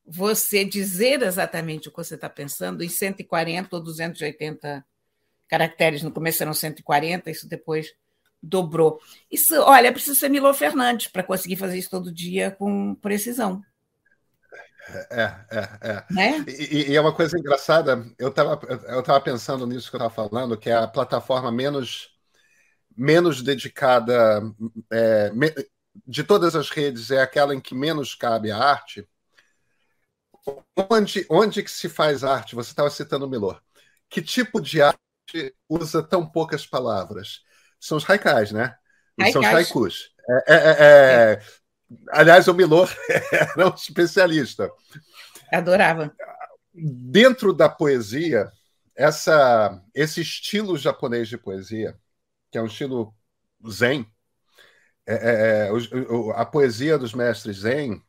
você 0.06 0.66
dizer 0.66 1.22
exatamente 1.22 1.88
o 1.88 1.92
que 1.92 1.98
você 1.98 2.16
está 2.16 2.30
pensando 2.30 2.84
em 2.84 2.90
140 2.90 3.76
ou 3.76 3.82
280 3.82 4.86
caracteres. 5.48 6.04
No 6.04 6.12
começo 6.12 6.44
eram 6.44 6.54
140, 6.54 7.32
isso 7.32 7.48
depois 7.48 7.94
dobrou. 8.42 9.00
Isso, 9.32 9.56
olha, 9.62 9.92
precisa 9.92 10.20
ser 10.20 10.30
Milo 10.30 10.54
Fernandes 10.54 11.08
para 11.08 11.24
conseguir 11.24 11.56
fazer 11.56 11.78
isso 11.78 11.90
todo 11.90 12.14
dia 12.14 12.52
com 12.52 12.94
precisão. 12.96 13.64
É, 15.10 15.24
é, 15.50 15.70
é. 15.82 16.06
Né? 16.10 16.46
E, 16.48 16.92
e, 16.92 16.96
é 16.96 17.02
uma 17.02 17.14
coisa 17.14 17.38
engraçada, 17.38 18.06
eu 18.18 18.30
estava 18.30 18.60
eu 18.88 19.02
tava 19.02 19.22
pensando 19.22 19.66
nisso 19.66 19.90
que 19.90 19.96
eu 19.96 20.06
estava 20.06 20.14
falando, 20.14 20.58
que 20.58 20.70
é 20.70 20.76
a 20.76 20.88
plataforma 20.88 21.52
menos, 21.52 22.10
menos 22.96 23.42
dedicada 23.42 24.42
é, 24.92 25.32
de 26.06 26.24
todas 26.24 26.56
as 26.56 26.70
redes, 26.70 27.12
é 27.12 27.22
aquela 27.22 27.56
em 27.56 27.62
que 27.62 27.74
menos 27.74 28.14
cabe 28.14 28.52
a 28.52 28.58
arte, 28.58 29.08
onde, 30.90 31.26
onde 31.30 31.64
que 31.64 31.72
se 31.72 31.88
faz 31.88 32.24
arte? 32.24 32.56
Você 32.56 32.72
estava 32.72 32.90
citando 32.90 33.26
o 33.26 33.30
Milor. 33.30 33.62
Que 34.10 34.22
tipo 34.22 34.60
de 34.60 34.82
arte 34.82 35.00
usa 35.70 36.04
tão 36.04 36.26
poucas 36.26 36.66
palavras? 36.66 37.42
São 37.80 37.98
os 37.98 38.10
haikais, 38.10 38.52
né? 38.52 38.76
Haikais. 39.18 39.34
São 39.34 39.42
os 39.42 39.48
haikus. 39.48 40.14
É, 40.30 40.54
é, 40.54 40.56
é, 40.56 40.76
é, 40.80 41.42
aliás, 42.10 42.48
o 42.48 42.54
Milor 42.54 42.90
era 43.32 43.68
um 43.68 43.74
especialista. 43.74 44.70
Adorava. 45.52 46.14
Dentro 46.74 47.54
da 47.54 47.70
poesia, 47.70 48.52
essa, 48.96 49.82
esse 49.94 50.22
estilo 50.22 50.78
japonês 50.78 51.28
de 51.28 51.38
poesia, 51.38 51.96
que 52.52 52.58
é 52.58 52.62
um 52.62 52.68
estilo 52.68 53.14
zen, 53.70 54.08
é, 55.06 55.14
é, 55.14 55.68
é 55.68 55.72
a 56.36 56.46
poesia 56.46 56.98
dos 56.98 57.14
mestres 57.14 57.58
zen 57.58 58.02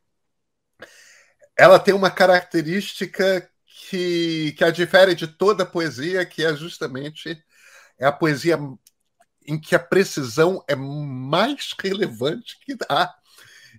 ela 1.56 1.78
tem 1.78 1.94
uma 1.94 2.10
característica 2.10 3.48
que, 3.88 4.52
que 4.56 4.64
a 4.64 4.70
difere 4.70 5.14
de 5.14 5.26
toda 5.26 5.62
a 5.62 5.66
poesia, 5.66 6.24
que 6.26 6.44
é 6.44 6.54
justamente 6.54 7.42
é 7.98 8.06
a 8.06 8.12
poesia 8.12 8.58
em 9.46 9.60
que 9.60 9.74
a 9.74 9.78
precisão 9.78 10.64
é 10.66 10.74
mais 10.74 11.72
relevante 11.78 12.58
que 12.64 12.76
há. 12.88 13.14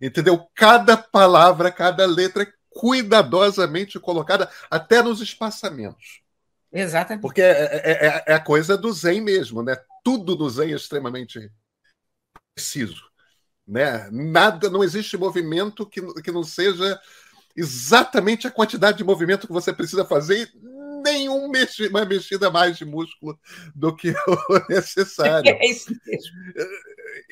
Entendeu? 0.02 0.48
Cada 0.56 0.98
palavra, 0.98 1.72
cada 1.72 2.06
letra 2.06 2.44
é 2.44 2.54
cuidadosamente 2.70 4.00
colocada, 4.00 4.50
até 4.70 5.02
nos 5.02 5.22
espaçamentos. 5.22 6.22
Exatamente. 6.72 7.22
Porque 7.22 7.42
é, 7.42 7.52
é, 7.52 8.08
é, 8.08 8.24
é 8.28 8.34
a 8.34 8.40
coisa 8.40 8.78
do 8.78 8.92
Zen 8.92 9.22
mesmo, 9.22 9.64
né? 9.64 9.78
Tudo 10.04 10.36
no 10.36 10.50
Zen 10.50 10.74
é 10.74 10.76
extremamente 10.76 11.50
preciso. 12.54 13.10
Né? 13.66 14.10
Nada, 14.12 14.70
não 14.70 14.84
existe 14.84 15.18
movimento 15.18 15.86
que, 15.86 16.02
que 16.22 16.32
não 16.32 16.44
seja 16.44 17.00
exatamente 17.56 18.46
a 18.46 18.52
quantidade 18.52 18.98
de 18.98 19.04
movimento 19.04 19.48
que 19.48 19.54
você 19.54 19.72
precisa 19.72 20.04
fazer 20.04 20.52
mexe, 21.50 21.88
uma 21.88 22.06
mexida 22.06 22.50
mais 22.50 22.78
de 22.78 22.86
músculo 22.86 23.40
do 23.74 23.96
que 23.96 24.12
o 24.28 24.60
necessário. 24.70 25.50
É 25.50 25.66
isso 25.66 25.96
mesmo. 26.06 26.32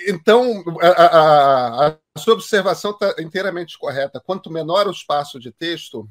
então, 0.07 0.63
a, 0.81 0.87
a, 0.87 1.87
a, 1.87 2.19
sua 2.19 2.33
observação 2.33 2.91
está 2.91 3.15
inteiramente 3.19 3.77
correta. 3.77 4.19
Quanto 4.19 4.51
menor 4.51 4.87
o 4.87 4.91
espaço 4.91 5.39
de 5.39 5.51
texto, 5.51 6.09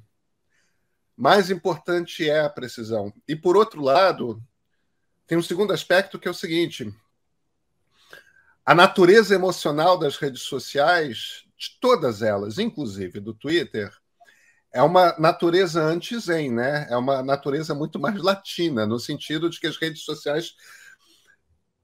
mais 1.16 1.50
importante 1.50 2.28
é 2.28 2.40
a 2.40 2.50
precisão. 2.50 3.12
E, 3.28 3.37
por 3.37 3.56
outro 3.56 3.80
lado, 3.80 4.42
tem 5.26 5.38
um 5.38 5.42
segundo 5.42 5.73
aspecto 5.73 6.18
que 6.18 6.28
é 6.28 6.30
o 6.30 6.35
seguinte: 6.35 6.92
a 8.64 8.75
natureza 8.75 9.35
emocional 9.35 9.99
das 9.99 10.16
redes 10.16 10.42
sociais, 10.42 11.44
de 11.56 11.78
todas 11.80 12.23
elas, 12.23 12.59
inclusive 12.59 13.21
do 13.21 13.35
Twitter, 13.35 13.92
é 14.73 14.83
uma 14.83 15.14
natureza 15.19 15.83
anti-zen, 15.83 16.50
né? 16.50 16.87
É 16.91 16.97
uma 16.97 17.23
natureza 17.23 17.75
muito 17.75 18.00
mais 18.00 18.21
latina, 18.23 18.87
no 18.87 18.99
sentido 18.99 19.50
de 19.50 19.61
que 19.61 19.67
as 19.67 19.76
redes 19.76 20.02
sociais 20.05 20.55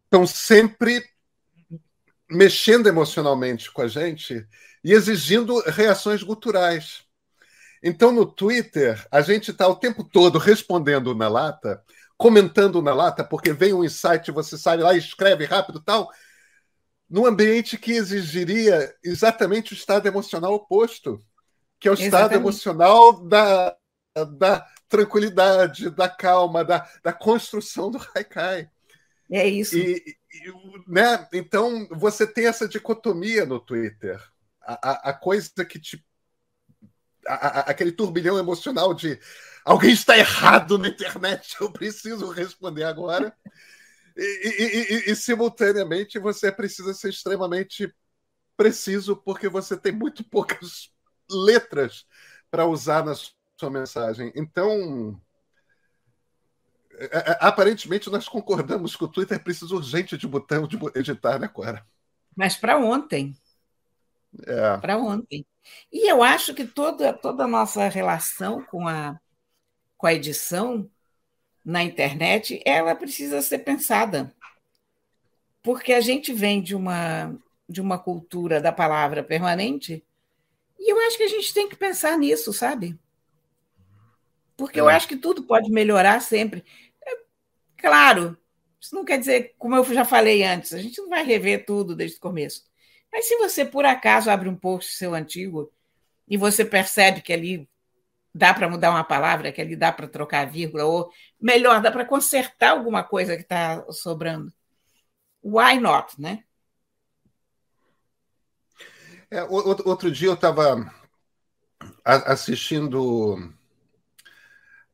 estão 0.05 0.27
sempre 0.27 1.05
mexendo 2.31 2.87
emocionalmente 2.87 3.71
com 3.71 3.83
a 3.83 3.89
gente 3.89 4.47
e 4.83 4.93
exigindo 4.93 5.61
reações 5.67 6.23
guturais. 6.23 7.03
Então, 7.83 8.11
no 8.11 8.27
Twitter, 8.27 9.07
a 9.11 9.21
gente 9.21 9.51
está 9.51 9.69
o 9.69 9.77
tempo 9.77 10.03
todo 10.03 10.39
respondendo 10.39 11.15
na 11.15 11.29
lata, 11.29 11.83
comentando 12.17 12.83
na 12.83 12.93
lata, 12.93 13.23
porque 13.23 13.53
vem 13.53 13.73
um 13.73 13.85
insight, 13.85 14.31
você 14.33 14.59
sai 14.59 14.79
lá 14.79 14.95
escreve 14.95 15.45
rápido 15.45 15.81
tal, 15.81 16.11
num 17.09 17.25
ambiente 17.25 17.79
que 17.79 17.93
exigiria 17.93 18.95
exatamente 19.03 19.73
o 19.73 19.77
estado 19.77 20.07
emocional 20.07 20.53
oposto, 20.55 21.19
que 21.79 21.89
é 21.89 21.91
o 21.91 21.95
exatamente. 21.95 22.07
estado 22.07 22.35
emocional 22.35 23.25
da, 23.25 23.77
da 24.37 24.67
tranquilidade, 24.89 25.91
da 25.91 26.09
calma, 26.09 26.65
da, 26.65 26.89
da 27.03 27.13
construção 27.13 27.91
do 27.91 28.01
Haikai. 28.15 28.69
É 29.31 29.47
isso. 29.47 29.77
E, 29.77 30.03
e, 30.33 30.91
né? 30.91 31.29
Então, 31.33 31.87
você 31.91 32.27
tem 32.27 32.47
essa 32.47 32.67
dicotomia 32.67 33.45
no 33.45 33.61
Twitter. 33.61 34.21
A, 34.63 34.91
a, 34.91 35.11
a 35.11 35.13
coisa 35.13 35.65
que 35.69 35.79
te. 35.79 36.05
A, 37.27 37.61
aquele 37.71 37.93
turbilhão 37.93 38.39
emocional 38.39 38.95
de 38.95 39.21
alguém 39.65 39.93
está 39.93 40.17
errado 40.17 40.79
na 40.79 40.89
internet, 40.89 41.57
eu 41.61 41.71
preciso 41.71 42.31
responder 42.31 42.85
agora. 42.85 43.37
E, 44.17 45.11
e, 45.11 45.15
simultaneamente, 45.15 46.19
você 46.19 46.51
precisa 46.51 46.93
ser 46.93 47.11
extremamente 47.11 47.95
preciso, 48.57 49.15
porque 49.15 49.49
você 49.49 49.77
tem 49.77 49.93
muito 49.93 50.25
poucas 50.25 50.91
letras 51.31 52.07
para 52.51 52.67
usar 52.67 53.05
na 53.05 53.15
sua 53.15 53.71
mensagem. 53.71 54.33
Então, 54.35 55.21
é, 56.99 57.05
é, 57.05 57.39
aparentemente 57.41 58.11
nós 58.11 58.29
concordamos 58.29 58.97
que 58.97 59.05
o 59.05 59.09
Twitter 59.09 59.43
precisa 59.43 59.75
urgente 59.75 60.19
de 60.19 60.27
botão 60.27 60.67
de 60.67 60.77
editar, 60.97 61.39
né, 61.39 61.47
Cora? 61.47 61.87
Mas 62.37 62.57
para 62.57 62.77
ontem. 62.77 63.37
É. 64.47 64.77
Para 64.79 64.99
ontem. 64.99 65.47
E 65.93 66.11
eu 66.11 66.23
acho 66.23 66.55
que 66.55 66.65
toda, 66.65 67.13
toda 67.13 67.45
a 67.45 67.49
nossa 67.49 67.89
relação 67.89 68.63
com 68.65 68.87
a, 68.89 69.19
com 69.97 70.07
a 70.07 70.15
edição 70.15 70.91
na 71.65 71.83
internet, 71.83 72.63
ela 72.65 72.95
precisa 72.95 73.43
ser 73.43 73.59
pensada. 73.59 74.35
Porque 75.63 75.93
a 75.93 76.01
gente 76.01 76.33
vem 76.33 76.63
de 76.63 76.75
uma, 76.75 77.37
de 77.69 77.81
uma 77.81 77.99
cultura 77.99 78.61
da 78.61 78.73
palavra 78.73 79.23
permanente, 79.23 80.05
e 80.79 80.93
eu 80.93 80.99
acho 81.07 81.17
que 81.17 81.25
a 81.25 81.29
gente 81.29 81.53
tem 81.53 81.69
que 81.69 81.77
pensar 81.77 82.17
nisso, 82.17 82.53
sabe? 82.53 82.99
Porque 84.57 84.79
é. 84.79 84.83
eu 84.83 84.89
acho 84.89 85.09
que 85.09 85.17
tudo 85.17 85.43
pode 85.43 85.71
melhorar 85.71 86.21
sempre. 86.21 86.65
Claro, 87.77 88.37
isso 88.81 88.95
não 88.95 89.05
quer 89.05 89.19
dizer, 89.19 89.55
como 89.59 89.77
eu 89.77 89.85
já 89.85 90.05
falei 90.05 90.43
antes, 90.43 90.73
a 90.73 90.79
gente 90.79 91.01
não 91.01 91.09
vai 91.09 91.25
rever 91.25 91.65
tudo 91.65 91.95
desde 91.95 92.17
o 92.17 92.21
começo. 92.21 92.65
Mas 93.13 93.27
se 93.27 93.37
você, 93.37 93.65
por 93.65 93.85
acaso, 93.85 94.31
abre 94.31 94.49
um 94.49 94.57
post 94.57 94.93
seu 94.93 95.15
antigo 95.15 95.73
e 96.29 96.37
você 96.37 96.65
percebe 96.65 97.23
que 97.23 97.33
ali 97.33 97.69
dá 98.35 98.55
para 98.55 98.69
mudar 98.69 98.91
uma 98.91 99.05
palavra, 99.05 99.51
que 99.51 99.61
ali 99.61 99.75
dá 99.75 99.93
para 99.93 100.07
trocar 100.07 100.51
vírgula, 100.51 100.85
ou 100.85 101.11
melhor, 101.41 101.81
dá 101.81 101.91
para 101.91 102.05
consertar 102.05 102.71
alguma 102.71 103.03
coisa 103.03 103.37
que 103.37 103.43
está 103.43 103.85
sobrando. 103.91 104.53
Why 105.43 105.81
not, 105.81 106.21
né? 106.21 106.45
É, 109.31 109.43
outro 109.43 110.11
dia 110.11 110.29
eu 110.29 110.35
estava 110.35 110.91
assistindo 112.05 113.53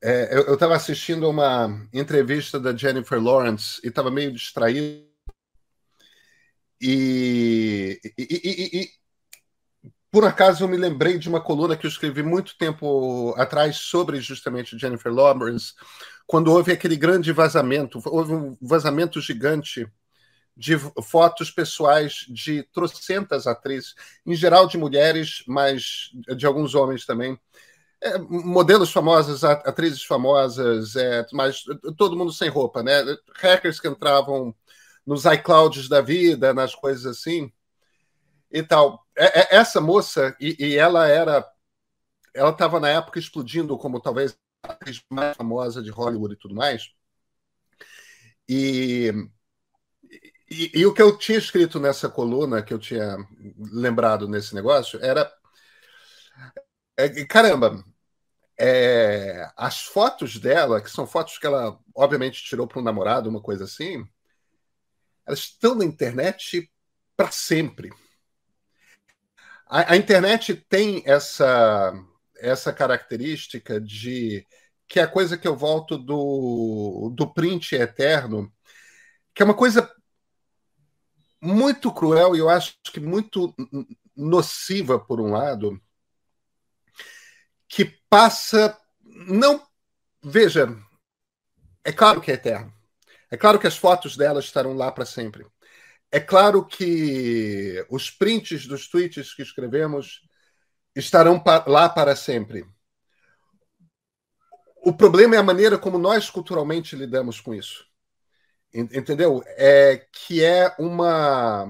é, 0.03 0.37
eu 0.37 0.55
estava 0.55 0.75
assistindo 0.77 1.29
uma 1.31 1.89
entrevista 1.93 2.61
da 2.61 2.77
Jennifer 2.77 3.19
Lawrence 3.23 3.81
e 3.83 3.89
estava 3.89 4.11
meio 4.11 4.33
distraído. 4.33 5.09
E, 6.81 7.99
e, 8.19 8.25
e, 8.45 8.81
e, 8.83 8.91
por 10.11 10.25
acaso 10.27 10.63
eu 10.63 10.69
me 10.69 10.77
lembrei 10.77 11.17
de 11.19 11.29
uma 11.29 11.41
coluna 11.41 11.77
que 11.77 11.87
eu 11.87 11.91
escrevi 11.91 12.23
muito 12.23 12.59
tempo 12.59 13.35
atrás 13.39 13.77
sobre 13.77 14.21
justamente 14.21 14.79
Jennifer 14.79 15.11
Lawrence, 15.11 15.73
quando 16.27 16.53
houve 16.53 16.73
aquele 16.73 16.97
grande 16.97 17.33
vazamento, 17.33 17.99
houve 18.05 18.35
um 18.35 18.57
vazamento 18.61 19.21
gigante 19.21 19.91
de 20.57 20.79
fotos 21.03 21.51
pessoais 21.51 22.27
de 22.29 22.63
trocentas 22.73 23.47
atrizes, 23.47 23.95
em 24.25 24.35
geral 24.35 24.67
de 24.67 24.79
mulheres, 24.79 25.43
mas 25.47 26.11
de 26.37 26.47
alguns 26.47 26.75
homens 26.75 27.05
também, 27.05 27.39
é, 28.01 28.19
modelos 28.19 28.93
famosos, 28.93 29.43
atrizes 29.45 30.05
famosas, 30.05 30.95
é, 30.97 31.27
mas 31.33 31.65
todo 31.97 32.17
mundo 32.17 32.33
sem 32.33 32.49
roupa, 32.49 32.83
né? 32.83 33.03
Hackers 33.37 33.81
que 33.81 33.89
entravam 33.89 34.55
nos 35.07 35.25
iClouds 35.25 35.89
da 35.89 36.01
vida, 36.01 36.55
nas 36.55 36.75
coisas 36.75 37.07
assim 37.07 37.53
e 38.55 38.63
tal. 38.63 39.05
É, 39.17 39.41
é, 39.41 39.57
essa 39.57 39.81
moça, 39.81 40.37
e, 40.41 40.57
e 40.59 40.77
ela 40.77 41.09
era. 41.09 41.47
Ela 42.35 42.51
estava 42.51 42.81
na 42.81 42.89
época 42.89 43.19
explodindo 43.19 43.77
como 43.79 44.01
talvez 44.01 44.37
a 44.63 44.73
atriz 44.73 45.03
mais 45.11 45.37
famosa 45.37 45.83
de 45.83 45.91
Hollywood 45.91 46.35
e 46.35 46.39
tudo 46.39 46.55
mais. 46.55 46.91
E, 48.49 49.13
e, 50.51 50.71
e, 50.75 50.87
o 50.87 50.93
que 50.93 51.01
eu 51.01 51.17
tinha 51.17 51.39
escrito 51.39 51.81
nessa 51.81 52.09
coluna, 52.09 52.63
que 52.63 52.73
eu 52.73 52.79
tinha 52.79 53.17
lembrado 53.73 54.29
nesse 54.29 54.55
negócio, 54.55 55.03
era. 55.03 55.33
É, 56.97 57.25
caramba, 57.25 57.85
é, 58.59 59.51
as 59.57 59.85
fotos 59.85 60.39
dela, 60.39 60.81
que 60.81 60.91
são 60.91 61.07
fotos 61.07 61.39
que 61.39 61.47
ela 61.47 61.79
obviamente 61.95 62.45
tirou 62.45 62.67
para 62.67 62.79
um 62.81 62.85
namorado, 62.85 63.29
uma 63.29 63.41
coisa 63.41 63.65
assim, 63.65 64.07
elas 65.27 65.41
estão 65.41 65.75
na 65.75 65.85
internet 65.85 66.71
para 67.17 67.31
sempre. 67.31 67.91
A, 69.67 69.95
a, 69.95 69.97
internet 69.97 70.55
tem 70.69 71.03
essa 71.07 71.93
essa 72.39 72.73
característica 72.73 73.81
de 73.81 74.47
que 74.87 75.01
é 75.01 75.03
a 75.03 75.09
coisa 75.09 75.39
que 75.39 75.49
eu 75.49 75.57
volto 75.57 75.97
do, 75.97 77.11
do 77.15 77.33
print 77.33 77.75
eterno, 77.75 78.53
que 79.35 79.43
é 79.43 79.45
uma 79.47 79.55
coisa 79.55 79.91
muito 81.45 81.93
cruel 81.93 82.35
e 82.35 82.39
eu 82.39 82.49
acho 82.49 82.75
que 82.85 82.99
muito 82.99 83.55
nociva 84.17 84.99
por 84.99 85.21
um 85.21 85.33
lado, 85.33 85.81
que 87.69 87.85
passa. 88.09 88.79
Não. 89.03 89.63
Veja, 90.23 90.75
é 91.85 91.93
claro 91.93 92.21
que 92.21 92.31
é 92.31 92.35
eterno. 92.35 92.73
É 93.31 93.37
claro 93.37 93.59
que 93.59 93.67
as 93.67 93.77
fotos 93.77 94.17
dela 94.17 94.41
estarão 94.41 94.75
lá 94.75 94.91
para 94.91 95.05
sempre. 95.05 95.47
É 96.11 96.21
claro 96.21 96.65
que 96.65 97.85
os 97.91 98.11
prints 98.11 98.67
dos 98.67 98.89
tweets 98.89 99.35
que 99.35 99.43
escrevemos 99.43 100.23
estarão 100.95 101.43
lá 101.67 101.89
para 101.89 102.17
sempre. 102.17 102.65
O 104.77 104.93
problema 104.93 105.35
é 105.35 105.39
a 105.39 105.43
maneira 105.43 105.77
como 105.77 105.99
nós 105.99 106.31
culturalmente 106.31 106.95
lidamos 106.95 107.41
com 107.41 107.55
isso. 107.55 107.85
Entendeu? 108.75 109.43
É 109.57 110.05
que 110.13 110.45
é 110.45 110.75
uma 110.79 111.65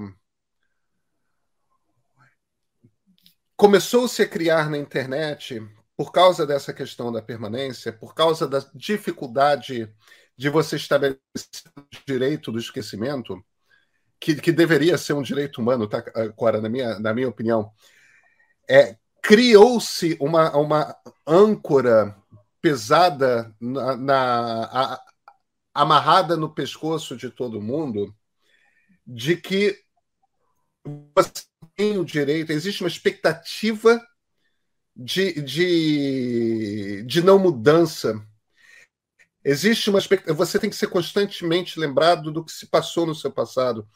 começou-se 3.55 4.21
a 4.21 4.27
criar 4.27 4.69
na 4.69 4.77
internet 4.77 5.61
por 5.95 6.11
causa 6.11 6.45
dessa 6.45 6.73
questão 6.73 7.11
da 7.11 7.21
permanência, 7.21 7.93
por 7.93 8.13
causa 8.13 8.47
da 8.47 8.59
dificuldade 8.73 9.89
de 10.35 10.49
você 10.49 10.75
estabelecer 10.75 11.19
o 11.77 12.05
direito 12.05 12.51
do 12.51 12.59
esquecimento, 12.59 13.41
que, 14.19 14.35
que 14.35 14.51
deveria 14.51 14.97
ser 14.97 15.13
um 15.13 15.21
direito 15.21 15.61
humano, 15.61 15.87
tá, 15.87 16.03
Cora, 16.35 16.59
na 16.59 16.67
minha, 16.67 16.99
na 16.99 17.13
minha 17.13 17.29
opinião, 17.29 17.71
é, 18.69 18.97
criou-se 19.21 20.17
uma, 20.19 20.55
uma 20.57 20.95
âncora 21.25 22.15
pesada 22.61 23.55
na, 23.61 23.95
na 23.95 24.63
a, 24.65 25.04
amarrada 25.75 26.37
no 26.37 26.49
pescoço 26.49 27.17
de 27.17 27.29
todo 27.29 27.61
mundo 27.61 28.15
de 29.05 29.35
que 29.35 29.77
você 31.13 31.43
tem 31.75 31.97
o 31.97 32.05
direito, 32.05 32.51
existe 32.51 32.81
uma 32.81 32.87
expectativa 32.87 34.01
de, 34.95 35.41
de, 35.41 37.03
de 37.03 37.21
não 37.21 37.37
mudança. 37.37 38.25
Existe 39.43 39.89
uma 39.89 39.99
você 40.33 40.57
tem 40.57 40.69
que 40.69 40.75
ser 40.75 40.87
constantemente 40.87 41.79
lembrado 41.79 42.31
do 42.31 42.43
que 42.43 42.51
se 42.51 42.67
passou 42.67 43.05
no 43.05 43.13
seu 43.13 43.31
passado. 43.31 43.87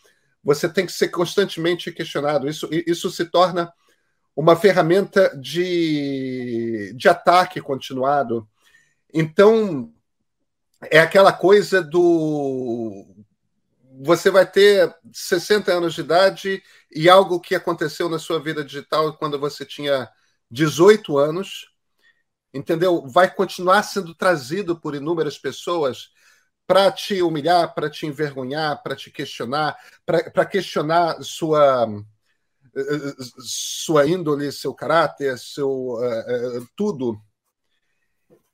você 0.44 0.68
tem 0.68 0.86
que 0.86 0.92
ser 0.92 1.10
constantemente 1.10 1.92
questionado. 1.92 2.50
Isso, 2.50 2.70
isso 2.72 3.10
se 3.10 3.26
torna 3.26 3.72
uma 4.36 4.56
ferramenta 4.56 5.36
de, 5.38 6.94
de 6.96 7.10
ataque 7.10 7.62
continuado. 7.62 8.48
Então, 9.14 9.94
é 10.82 11.00
aquela 11.00 11.34
coisa 11.34 11.82
do. 11.82 13.06
Você 14.02 14.30
vai 14.32 14.50
ter 14.50 14.96
60 15.12 15.74
anos 15.74 15.94
de 15.94 16.02
idade 16.02 16.64
e 16.92 17.10
algo 17.10 17.40
que 17.40 17.54
aconteceu 17.54 18.08
na 18.08 18.18
sua 18.18 18.40
vida 18.42 18.64
digital 18.64 19.18
quando 19.18 19.38
você 19.38 19.66
tinha 19.66 20.10
18 20.50 21.18
anos, 21.18 21.70
entendeu? 22.54 23.06
Vai 23.08 23.34
continuar 23.34 23.84
sendo 23.84 24.16
trazido 24.16 24.80
por 24.80 24.96
inúmeras 24.96 25.38
pessoas 25.38 26.12
para 26.66 26.92
te 26.92 27.22
humilhar, 27.22 27.74
para 27.74 27.90
te 27.90 28.06
envergonhar, 28.06 28.82
para 28.82 28.96
te 28.96 29.12
questionar, 29.12 29.78
para 30.06 30.46
questionar 30.46 31.22
sua 31.22 31.88
sua 33.40 34.06
índole, 34.08 34.52
seu 34.52 34.74
caráter, 34.74 35.38
seu 35.38 35.70
uh, 35.70 36.60
uh, 36.60 36.68
tudo. 36.76 37.20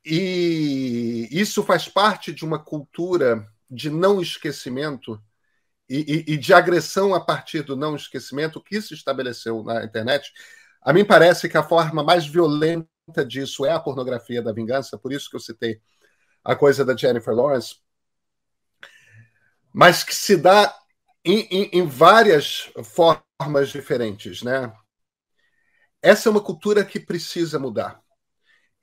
E 0.06 1.28
isso 1.32 1.64
faz 1.64 1.90
parte 1.90 2.32
de 2.32 2.46
uma 2.46 2.60
cultura 2.60 3.48
de 3.70 3.90
não 3.90 4.22
esquecimento 4.22 5.20
e, 5.90 6.26
e, 6.28 6.34
e, 6.34 6.38
de 6.38 6.54
agressão 6.54 7.14
a 7.14 7.20
partir 7.20 7.64
do 7.64 7.76
não 7.76 7.96
esquecimento 7.96 8.62
que 8.62 8.82
se 8.82 8.94
estabeleceu 8.94 9.64
na 9.64 9.84
internet. 9.84 10.32
A 10.82 10.94
mim 10.94 11.04
parece 11.04 11.50
que 11.50 11.58
a 11.58 11.64
forma 11.64 12.04
mais 12.04 12.28
violenta 12.28 12.88
disso 13.28 13.66
é 13.66 13.72
a 13.72 13.80
pornografia 13.80 14.42
da 14.42 14.54
vingança, 14.54 14.98
por 14.98 15.12
isso 15.12 15.30
que 15.30 15.36
eu 15.36 15.40
citei 15.40 15.82
a 16.44 16.56
coisa 16.56 16.86
da 16.86 16.96
Jennifer 16.96 17.34
Lawrence, 17.34 17.78
mas 19.74 20.04
que 20.04 20.16
se 20.16 20.38
dá 20.38 20.74
em, 21.24 21.40
em, 21.50 21.80
em 21.80 21.88
várias 21.88 22.72
formas 22.84 23.70
diferentes, 23.70 24.44
né? 24.44 24.72
Essa 26.02 26.30
é 26.30 26.32
uma 26.32 26.42
cultura 26.44 26.86
que 26.86 27.00
precisa 27.00 27.58
mudar. 27.58 28.05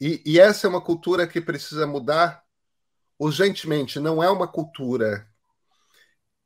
E, 0.04 0.20
e, 0.26 0.40
essa 0.40 0.66
é 0.66 0.68
uma 0.68 0.80
cultura 0.80 1.28
que 1.28 1.40
precisa 1.40 1.86
mudar 1.86 2.42
urgentemente. 3.16 4.00
Não 4.00 4.20
é 4.20 4.28
uma 4.28 4.48
cultura 4.48 5.30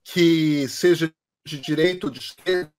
que 0.04 0.68
seja 0.68 1.10
de 1.42 1.58
direito 1.58 2.04
ou 2.04 2.10
de 2.10 2.18
esquerda. 2.18 2.70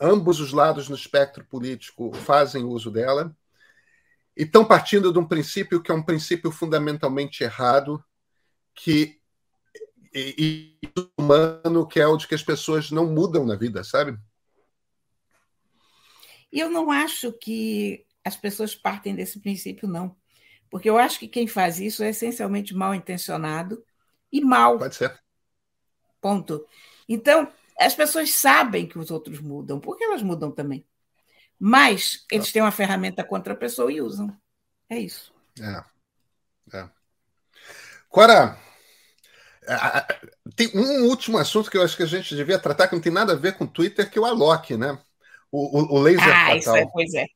Ambos 0.00 0.40
os 0.40 0.52
lados 0.52 0.88
no 0.88 0.96
espectro 0.96 1.44
político 1.44 2.12
fazem 2.12 2.64
uso 2.64 2.90
dela. 2.90 3.32
E 4.36 4.42
estão 4.42 4.64
partindo 4.64 5.12
de 5.12 5.20
um 5.20 5.24
princípio 5.24 5.80
que 5.80 5.92
é 5.92 5.94
um 5.94 6.02
princípio 6.02 6.50
fundamentalmente 6.50 7.44
errado, 7.44 8.04
que 8.74 9.20
e, 10.12 10.76
e 10.82 10.92
humano, 11.16 11.86
que 11.86 12.00
é 12.00 12.08
o 12.08 12.16
de 12.16 12.26
que 12.26 12.34
as 12.34 12.42
pessoas 12.42 12.90
não 12.90 13.06
mudam 13.06 13.46
na 13.46 13.54
vida, 13.54 13.84
sabe? 13.84 14.18
Eu 16.50 16.68
não 16.68 16.90
acho 16.90 17.32
que 17.32 18.04
as 18.24 18.36
pessoas 18.36 18.74
partem 18.74 19.14
desse 19.14 19.38
princípio, 19.38 19.86
não. 19.86 20.23
Porque 20.74 20.90
eu 20.90 20.98
acho 20.98 21.20
que 21.20 21.28
quem 21.28 21.46
faz 21.46 21.78
isso 21.78 22.02
é 22.02 22.08
essencialmente 22.08 22.74
mal 22.74 22.92
intencionado 22.92 23.84
e 24.32 24.40
mal. 24.40 24.76
Pode 24.76 24.96
ser. 24.96 25.16
Ponto. 26.20 26.66
Então, 27.08 27.46
as 27.78 27.94
pessoas 27.94 28.34
sabem 28.34 28.84
que 28.84 28.98
os 28.98 29.08
outros 29.08 29.38
mudam, 29.38 29.78
porque 29.78 30.02
elas 30.02 30.20
mudam 30.20 30.50
também. 30.50 30.84
Mas 31.60 32.26
eles 32.28 32.50
têm 32.50 32.60
uma 32.60 32.72
ferramenta 32.72 33.22
contra 33.22 33.52
a 33.52 33.56
pessoa 33.56 33.92
e 33.92 34.00
usam. 34.00 34.36
É 34.90 34.98
isso. 34.98 35.32
É. 35.60 36.76
é. 36.76 36.88
Agora, 38.10 38.58
tem 40.56 40.72
um 40.74 41.04
último 41.04 41.38
assunto 41.38 41.70
que 41.70 41.78
eu 41.78 41.84
acho 41.84 41.96
que 41.96 42.02
a 42.02 42.06
gente 42.06 42.34
devia 42.34 42.58
tratar, 42.58 42.88
que 42.88 42.96
não 42.96 43.02
tem 43.02 43.12
nada 43.12 43.34
a 43.34 43.36
ver 43.36 43.56
com 43.56 43.62
o 43.62 43.68
Twitter, 43.68 44.10
que 44.10 44.18
é 44.18 44.20
o 44.20 44.24
Alok, 44.24 44.76
né? 44.76 45.00
O, 45.52 45.78
o, 45.78 45.98
o 45.98 46.02
laser 46.02 46.34
ah, 46.34 46.46
fatal. 46.46 46.56
Isso 46.56 46.76
é, 46.76 46.86
pois 46.86 47.14
é. 47.14 47.26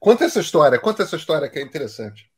conta 0.00 0.24
essa 0.24 0.40
história, 0.40 0.78
conta 0.78 1.02
essa 1.02 1.16
história 1.16 1.46
que 1.50 1.58
é 1.58 1.62
interessante. 1.62 2.29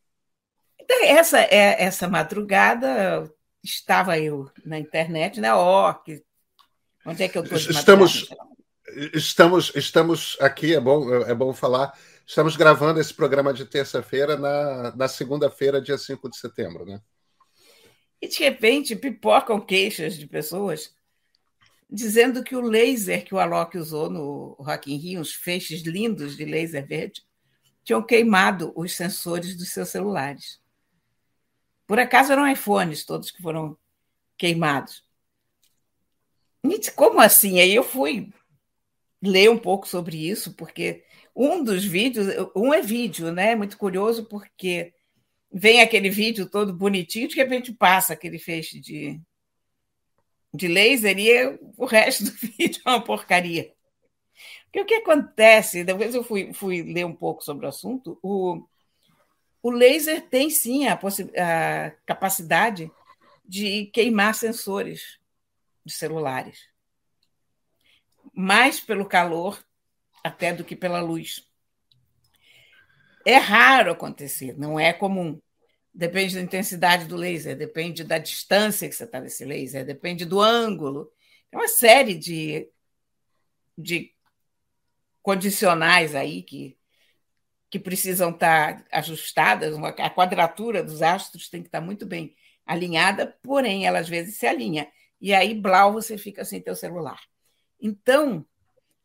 Essa, 1.01 1.39
é, 1.39 1.83
essa 1.83 2.07
madrugada 2.07 3.31
estava 3.63 4.19
eu 4.19 4.49
na 4.65 4.77
internet, 4.77 5.39
né? 5.39 5.53
Ó, 5.53 5.93
que, 5.93 6.23
onde 7.05 7.23
é 7.23 7.27
que 7.27 7.37
eu 7.37 7.43
estou? 7.43 7.57
Estamos, 7.57 8.29
estamos, 9.13 9.71
estamos 9.75 10.37
aqui, 10.39 10.75
é 10.75 10.79
bom, 10.79 11.13
é 11.23 11.33
bom 11.33 11.53
falar. 11.53 11.97
Estamos 12.25 12.55
gravando 12.55 12.99
esse 12.99 13.13
programa 13.13 13.53
de 13.53 13.65
terça-feira 13.65 14.37
na, 14.37 14.95
na 14.95 15.07
segunda-feira, 15.07 15.81
dia 15.81 15.97
5 15.97 16.29
de 16.29 16.37
setembro, 16.37 16.85
né? 16.85 17.01
E 18.21 18.27
de 18.27 18.39
repente 18.39 18.95
pipocam 18.95 19.59
queixas 19.59 20.17
de 20.17 20.25
pessoas 20.25 20.93
dizendo 21.89 22.43
que 22.43 22.55
o 22.55 22.61
laser 22.61 23.23
que 23.23 23.35
o 23.35 23.39
Alok 23.39 23.77
usou 23.77 24.09
no 24.09 24.55
Rock 24.59 24.91
in 24.91 24.97
Rio, 24.97 25.21
uns 25.21 25.33
feixes 25.33 25.81
lindos 25.81 26.35
de 26.35 26.45
laser 26.45 26.87
verde, 26.87 27.21
tinham 27.83 28.01
queimado 28.01 28.73
os 28.75 28.95
sensores 28.95 29.55
dos 29.55 29.69
seus 29.69 29.89
celulares. 29.89 30.62
Por 31.87 31.99
acaso 31.99 32.31
eram 32.31 32.49
iPhones 32.49 33.05
todos 33.05 33.31
que 33.31 33.41
foram 33.41 33.77
queimados. 34.37 35.03
E 36.63 36.91
como 36.91 37.19
assim? 37.19 37.59
Aí 37.59 37.75
eu 37.75 37.83
fui 37.83 38.31
ler 39.21 39.49
um 39.49 39.57
pouco 39.57 39.87
sobre 39.87 40.17
isso, 40.17 40.53
porque 40.55 41.03
um 41.35 41.63
dos 41.63 41.83
vídeos, 41.83 42.27
um 42.55 42.73
é 42.73 42.81
vídeo, 42.81 43.31
né? 43.31 43.55
Muito 43.55 43.77
curioso, 43.77 44.25
porque 44.25 44.93
vem 45.51 45.81
aquele 45.81 46.09
vídeo 46.09 46.49
todo 46.49 46.73
bonitinho, 46.73 47.27
de 47.27 47.35
repente 47.35 47.71
passa 47.71 48.13
aquele 48.13 48.39
feixe 48.39 48.79
de, 48.79 49.21
de 50.53 50.67
laser 50.67 51.17
e 51.19 51.59
o 51.77 51.85
resto 51.85 52.25
do 52.25 52.31
vídeo 52.31 52.81
é 52.85 52.89
uma 52.89 53.03
porcaria. 53.03 53.71
Porque 54.65 54.81
o 54.81 54.85
que 54.85 54.95
acontece, 54.95 55.83
depois 55.83 56.15
eu 56.15 56.23
fui, 56.23 56.53
fui 56.53 56.81
ler 56.81 57.05
um 57.05 57.15
pouco 57.15 57.43
sobre 57.43 57.65
o 57.65 57.69
assunto, 57.69 58.17
o, 58.23 58.65
o 59.63 59.71
laser 59.71 60.27
tem 60.27 60.49
sim 60.49 60.87
a, 60.87 60.93
a 60.93 61.91
capacidade 62.05 62.91
de 63.45 63.85
queimar 63.87 64.35
sensores 64.35 65.17
de 65.85 65.93
celulares. 65.93 66.67
Mais 68.33 68.81
pelo 68.81 69.05
calor 69.05 69.63
até 70.21 70.53
do 70.53 70.65
que 70.65 70.75
pela 70.75 70.99
luz. 70.99 71.49
É 73.25 73.37
raro 73.37 73.93
acontecer, 73.93 74.57
não 74.57 74.77
é 74.77 74.91
comum. 74.91 75.41
Depende 75.93 76.35
da 76.35 76.41
intensidade 76.41 77.05
do 77.05 77.15
laser, 77.15 77.55
depende 77.55 78.03
da 78.03 78.17
distância 78.17 78.89
que 78.89 78.95
você 78.95 79.05
está 79.05 79.21
nesse 79.21 79.45
laser, 79.45 79.85
depende 79.85 80.25
do 80.25 80.41
ângulo. 80.41 81.09
É 81.49 81.55
uma 81.55 81.69
série 81.69 82.15
de, 82.15 82.69
de 83.77 84.13
condicionais 85.21 86.15
aí 86.15 86.43
que 86.43 86.77
que 87.73 87.79
precisam 87.79 88.29
estar 88.29 88.85
ajustadas, 88.91 89.75
a 89.97 90.07
quadratura 90.07 90.83
dos 90.83 91.01
astros 91.01 91.49
tem 91.49 91.59
que 91.59 91.69
estar 91.69 91.81
muito 91.81 92.05
bem 92.05 92.35
alinhada, 92.67 93.35
porém 93.41 93.87
ela 93.87 93.97
às 93.97 94.07
vezes 94.07 94.37
se 94.37 94.45
alinha. 94.45 94.87
E 95.19 95.33
aí, 95.33 95.55
blau, 95.55 95.91
você 95.91 96.15
fica 96.15 96.45
sem 96.45 96.61
teu 96.61 96.75
celular. 96.75 97.19
Então, 97.81 98.45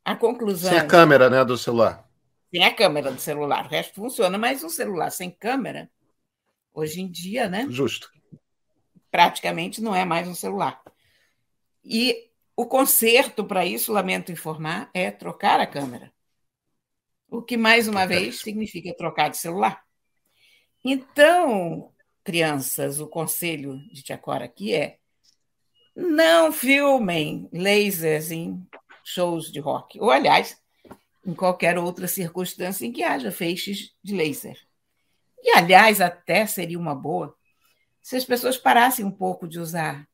a 0.05 0.15
conclusão. 0.15 0.69
Sem 0.69 0.81
a 0.81 0.87
câmera 0.87 1.31
né, 1.31 1.43
do 1.47 1.57
celular. 1.57 2.07
Sem 2.51 2.63
a 2.63 2.75
câmera 2.75 3.11
do 3.11 3.19
celular. 3.19 3.65
O 3.65 3.69
resto 3.71 3.95
funciona, 3.95 4.37
mas 4.37 4.63
um 4.63 4.69
celular 4.69 5.09
sem 5.09 5.31
câmera, 5.31 5.91
hoje 6.75 7.01
em 7.01 7.11
dia, 7.11 7.49
né? 7.49 7.67
Justo. 7.71 8.11
Praticamente 9.11 9.81
não 9.81 9.97
é 9.97 10.05
mais 10.05 10.29
um 10.29 10.35
celular. 10.35 10.79
E 11.83 12.29
o 12.55 12.67
conserto 12.67 13.43
para 13.47 13.65
isso, 13.65 13.95
lamento 13.95 14.31
informar, 14.31 14.91
é 14.93 15.11
trocar 15.11 15.59
a 15.59 15.67
câmera. 15.67 16.13
O 17.29 17.43
que, 17.43 17.57
mais 17.57 17.87
uma 17.87 18.07
vez, 18.07 18.41
significa 18.41 18.95
trocar 18.97 19.29
de 19.29 19.37
celular. 19.37 19.83
Então, 20.85 21.93
crianças, 22.25 23.01
o 23.01 23.07
conselho 23.07 23.79
de 23.93 24.03
Tiacora 24.03 24.47
aqui 24.47 24.75
é 24.75 24.99
não 25.95 26.53
filmem 26.53 27.49
lasers 27.53 28.31
em 28.31 28.67
shows 29.05 29.53
de 29.53 29.61
rock. 29.61 30.01
Ou, 30.01 30.11
aliás, 30.11 30.57
em 31.27 31.35
qualquer 31.35 31.77
outra 31.77 32.09
circunstância 32.09 32.87
em 32.87 32.93
que 32.93 33.03
haja 33.03 33.31
feixes 33.31 33.95
de 34.03 34.15
laser. 34.15 34.57
E, 35.43 35.51
aliás, 35.51 36.01
até 36.01 36.47
seria 36.47 36.79
uma 36.79 36.95
boa 36.95 37.37
se 38.01 38.17
as 38.17 38.25
pessoas 38.25 38.57
parassem 38.57 39.05
um 39.05 39.11
pouco 39.11 39.47
de 39.47 39.61
usar 39.61 40.09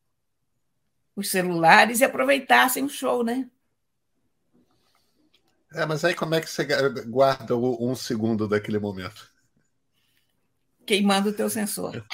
os 1.15 1.31
celulares 1.31 2.01
e 2.01 2.05
aproveitassem 2.05 2.83
o 2.83 2.89
show, 2.89 3.23
né? 3.23 3.49
É, 5.75 5.85
mas 5.85 6.05
aí 6.05 6.15
como 6.15 6.35
é 6.35 6.41
que 6.41 6.49
você 6.49 6.65
guarda 7.07 7.57
um 7.57 7.95
segundo 7.95 8.47
daquele 8.47 8.79
momento? 8.79 9.33
Queimando 10.87 11.31
o 11.31 11.33
teu 11.33 11.51
sensor. 11.51 12.05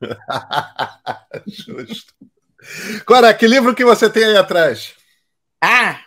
Justo. 1.46 2.14
Cora, 3.06 3.34
que 3.34 3.46
livro 3.46 3.74
que 3.74 3.84
você 3.84 4.10
tem 4.10 4.24
aí 4.24 4.36
atrás? 4.36 4.94
Ah, 5.60 6.02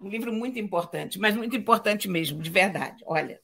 um 0.00 0.08
livro 0.08 0.32
muito 0.32 0.58
importante, 0.58 1.18
mas 1.18 1.36
muito 1.36 1.56
importante 1.56 2.08
mesmo, 2.08 2.40
de 2.40 2.50
verdade. 2.50 3.02
Olha, 3.06 3.40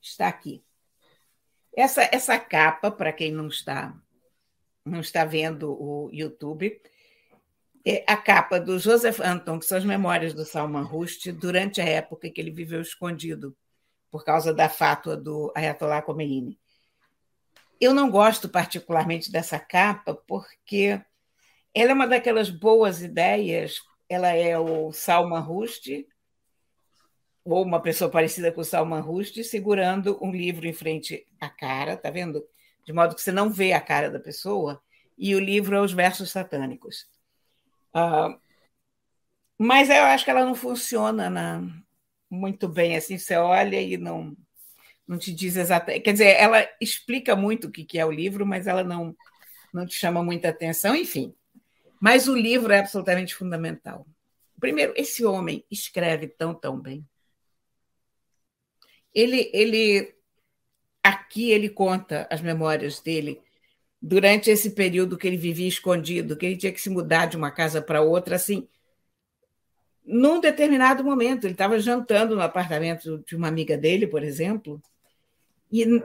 está 0.00 0.28
aqui. 0.28 0.64
Essa, 1.74 2.08
essa 2.12 2.38
capa, 2.38 2.90
para 2.90 3.12
quem 3.12 3.32
não 3.32 3.48
está 3.48 3.94
não 4.84 5.00
está 5.00 5.24
vendo 5.24 5.72
o 5.72 6.10
YouTube, 6.12 6.80
a 8.06 8.16
capa 8.16 8.60
do 8.60 8.78
Joseph 8.78 9.20
Anton, 9.20 9.58
que 9.58 9.66
são 9.66 9.76
as 9.76 9.84
memórias 9.84 10.32
do 10.32 10.44
Salman 10.44 10.84
Rushdie, 10.84 11.32
durante 11.32 11.80
a 11.80 11.84
época 11.84 12.30
que 12.30 12.40
ele 12.40 12.50
viveu 12.50 12.80
escondido, 12.80 13.56
por 14.10 14.24
causa 14.24 14.54
da 14.54 14.68
fátua 14.68 15.16
do 15.16 15.52
Ayatollah 15.54 16.02
Khomeini. 16.02 16.58
Eu 17.80 17.92
não 17.92 18.10
gosto 18.10 18.48
particularmente 18.48 19.32
dessa 19.32 19.58
capa, 19.58 20.14
porque 20.14 21.00
ela 21.74 21.90
é 21.90 21.94
uma 21.94 22.06
daquelas 22.06 22.48
boas 22.48 23.02
ideias. 23.02 23.80
Ela 24.08 24.28
é 24.28 24.56
o 24.56 24.92
Salman 24.92 25.40
Rushdie, 25.40 26.06
ou 27.44 27.64
uma 27.64 27.80
pessoa 27.80 28.08
parecida 28.08 28.52
com 28.52 28.60
o 28.60 28.64
Salman 28.64 29.00
Rushdie, 29.00 29.42
segurando 29.42 30.16
um 30.22 30.30
livro 30.30 30.66
em 30.66 30.72
frente 30.72 31.26
à 31.40 31.48
cara, 31.48 31.96
tá 31.96 32.10
vendo? 32.10 32.46
De 32.84 32.92
modo 32.92 33.16
que 33.16 33.22
você 33.22 33.32
não 33.32 33.50
vê 33.50 33.72
a 33.72 33.80
cara 33.80 34.10
da 34.10 34.20
pessoa, 34.20 34.80
e 35.18 35.34
o 35.34 35.40
livro 35.40 35.74
é 35.74 35.80
os 35.80 35.92
versos 35.92 36.30
satânicos. 36.30 37.10
Uh, 37.94 38.40
mas 39.58 39.90
eu 39.90 40.02
acho 40.04 40.24
que 40.24 40.30
ela 40.30 40.44
não 40.44 40.54
funciona 40.54 41.30
na, 41.30 41.62
muito 42.30 42.68
bem. 42.68 42.96
Assim, 42.96 43.18
você 43.18 43.36
olha 43.36 43.80
e 43.80 43.96
não, 43.96 44.36
não 45.06 45.18
te 45.18 45.32
diz 45.32 45.56
exatamente. 45.56 46.02
Quer 46.02 46.12
dizer, 46.12 46.36
ela 46.36 46.66
explica 46.80 47.36
muito 47.36 47.68
o 47.68 47.70
que 47.70 47.98
é 47.98 48.04
o 48.04 48.10
livro, 48.10 48.46
mas 48.46 48.66
ela 48.66 48.82
não, 48.82 49.14
não 49.72 49.86
te 49.86 49.94
chama 49.94 50.22
muita 50.22 50.48
atenção, 50.48 50.96
enfim. 50.96 51.34
Mas 52.00 52.26
o 52.26 52.34
livro 52.34 52.72
é 52.72 52.80
absolutamente 52.80 53.34
fundamental. 53.34 54.06
Primeiro, 54.58 54.92
esse 54.96 55.24
homem 55.24 55.64
escreve 55.70 56.26
tão, 56.26 56.54
tão 56.54 56.80
bem. 56.80 57.06
Ele, 59.14 59.50
ele 59.52 60.14
aqui 61.02 61.50
ele 61.50 61.68
conta 61.68 62.26
as 62.30 62.40
memórias 62.40 63.00
dele 63.00 63.42
durante 64.02 64.50
esse 64.50 64.70
período 64.70 65.16
que 65.16 65.28
ele 65.28 65.36
vivia 65.36 65.68
escondido, 65.68 66.36
que 66.36 66.44
ele 66.44 66.56
tinha 66.56 66.72
que 66.72 66.80
se 66.80 66.90
mudar 66.90 67.26
de 67.26 67.36
uma 67.36 67.52
casa 67.52 67.80
para 67.80 68.02
outra, 68.02 68.34
assim, 68.34 68.68
num 70.04 70.40
determinado 70.40 71.04
momento. 71.04 71.44
Ele 71.44 71.54
estava 71.54 71.78
jantando 71.78 72.34
no 72.34 72.42
apartamento 72.42 73.22
de 73.24 73.36
uma 73.36 73.46
amiga 73.46 73.78
dele, 73.78 74.06
por 74.08 74.24
exemplo, 74.24 74.82
e 75.70 76.02